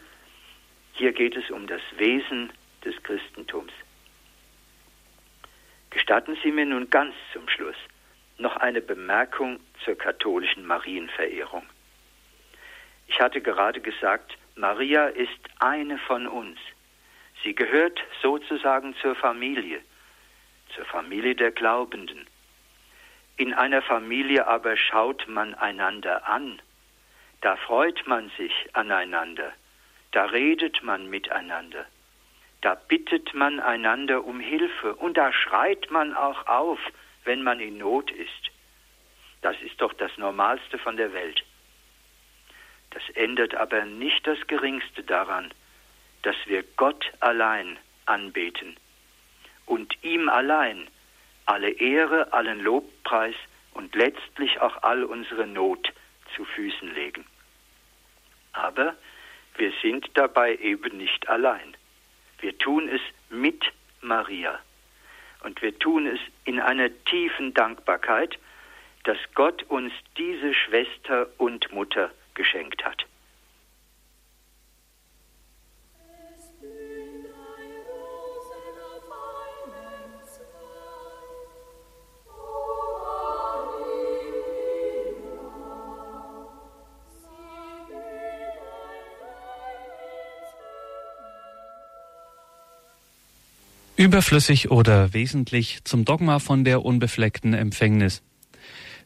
hier 0.93 1.11
geht 1.11 1.35
es 1.35 1.49
um 1.49 1.65
das 1.65 1.81
Wesen 1.97 2.53
des 2.85 3.01
Christentums. 3.01 3.73
Gestatten 5.89 6.37
Sie 6.43 6.51
mir 6.51 6.67
nun 6.67 6.87
ganz 6.91 7.15
zum 7.33 7.49
Schluss 7.49 7.77
noch 8.41 8.57
eine 8.57 8.81
Bemerkung 8.81 9.59
zur 9.85 9.97
katholischen 9.97 10.65
Marienverehrung. 10.65 11.63
Ich 13.07 13.19
hatte 13.19 13.41
gerade 13.41 13.81
gesagt, 13.81 14.37
Maria 14.55 15.07
ist 15.07 15.39
eine 15.59 15.97
von 15.99 16.27
uns. 16.27 16.57
Sie 17.43 17.55
gehört 17.55 17.99
sozusagen 18.21 18.95
zur 19.01 19.15
Familie, 19.15 19.81
zur 20.75 20.85
Familie 20.85 21.35
der 21.35 21.51
Glaubenden. 21.51 22.27
In 23.37 23.53
einer 23.53 23.81
Familie 23.81 24.47
aber 24.47 24.77
schaut 24.77 25.27
man 25.27 25.55
einander 25.55 26.27
an, 26.27 26.61
da 27.41 27.55
freut 27.55 28.05
man 28.05 28.31
sich 28.37 28.53
aneinander, 28.73 29.51
da 30.11 30.25
redet 30.25 30.83
man 30.83 31.09
miteinander, 31.09 31.85
da 32.61 32.75
bittet 32.75 33.33
man 33.33 33.59
einander 33.59 34.23
um 34.23 34.39
Hilfe 34.39 34.93
und 34.95 35.17
da 35.17 35.33
schreit 35.33 35.89
man 35.89 36.13
auch 36.13 36.45
auf, 36.47 36.79
wenn 37.23 37.43
man 37.43 37.59
in 37.59 37.77
Not 37.77 38.11
ist. 38.11 38.51
Das 39.41 39.55
ist 39.61 39.79
doch 39.81 39.93
das 39.93 40.15
Normalste 40.17 40.77
von 40.77 40.97
der 40.97 41.13
Welt. 41.13 41.43
Das 42.91 43.03
ändert 43.15 43.55
aber 43.55 43.85
nicht 43.85 44.25
das 44.27 44.39
Geringste 44.47 45.03
daran, 45.03 45.53
dass 46.23 46.35
wir 46.45 46.63
Gott 46.77 47.11
allein 47.19 47.77
anbeten 48.05 48.77
und 49.65 49.95
ihm 50.03 50.29
allein 50.29 50.87
alle 51.45 51.69
Ehre, 51.69 52.33
allen 52.33 52.59
Lobpreis 52.59 53.35
und 53.73 53.95
letztlich 53.95 54.59
auch 54.59 54.83
all 54.83 55.03
unsere 55.03 55.47
Not 55.47 55.91
zu 56.35 56.45
Füßen 56.45 56.93
legen. 56.93 57.25
Aber 58.53 58.95
wir 59.57 59.71
sind 59.81 60.09
dabei 60.13 60.55
eben 60.57 60.97
nicht 60.97 61.27
allein. 61.29 61.75
Wir 62.39 62.57
tun 62.57 62.89
es 62.89 63.01
mit 63.29 63.63
Maria. 64.01 64.59
Und 65.43 65.61
wir 65.61 65.77
tun 65.77 66.07
es 66.07 66.19
in 66.45 66.59
einer 66.59 66.89
tiefen 67.05 67.53
Dankbarkeit, 67.53 68.37
dass 69.03 69.17
Gott 69.33 69.63
uns 69.63 69.91
diese 70.17 70.53
Schwester 70.53 71.27
und 71.37 71.71
Mutter 71.71 72.11
geschenkt 72.35 72.85
hat. 72.85 73.05
Überflüssig 94.01 94.71
oder 94.71 95.13
wesentlich 95.13 95.83
zum 95.83 96.05
Dogma 96.05 96.39
von 96.39 96.63
der 96.63 96.83
unbefleckten 96.83 97.53
Empfängnis. 97.53 98.23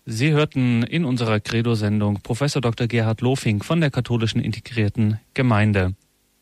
Sie 0.06 0.32
hörten 0.32 0.84
in 0.84 1.04
unserer 1.04 1.42
Credo-Sendung 1.42 2.22
Professor 2.22 2.62
Dr. 2.62 2.88
Gerhard 2.88 3.20
Lofink 3.20 3.66
von 3.66 3.82
der 3.82 3.92
katholischen 3.92 4.40
integrierten 4.40 5.20
Gemeinde. 5.34 5.96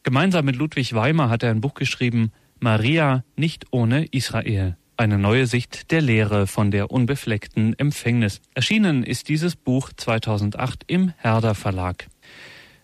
Gemeinsam 0.03 0.45
mit 0.45 0.55
Ludwig 0.55 0.93
Weimer 0.93 1.31
hat 1.31 1.41
er 1.41 1.49
ein 1.49 1.61
Buch 1.61 1.73
geschrieben, 1.73 2.31
Maria 2.59 3.23
nicht 3.35 3.65
ohne 3.71 4.05
Israel. 4.11 4.77
Eine 4.97 5.17
neue 5.17 5.47
Sicht 5.47 5.89
der 5.89 6.01
Lehre 6.01 6.45
von 6.45 6.69
der 6.69 6.91
unbefleckten 6.91 7.73
Empfängnis. 7.79 8.39
Erschienen 8.53 9.03
ist 9.03 9.29
dieses 9.29 9.55
Buch 9.55 9.89
2008 9.97 10.83
im 10.85 11.11
Herder 11.17 11.55
Verlag. 11.55 12.05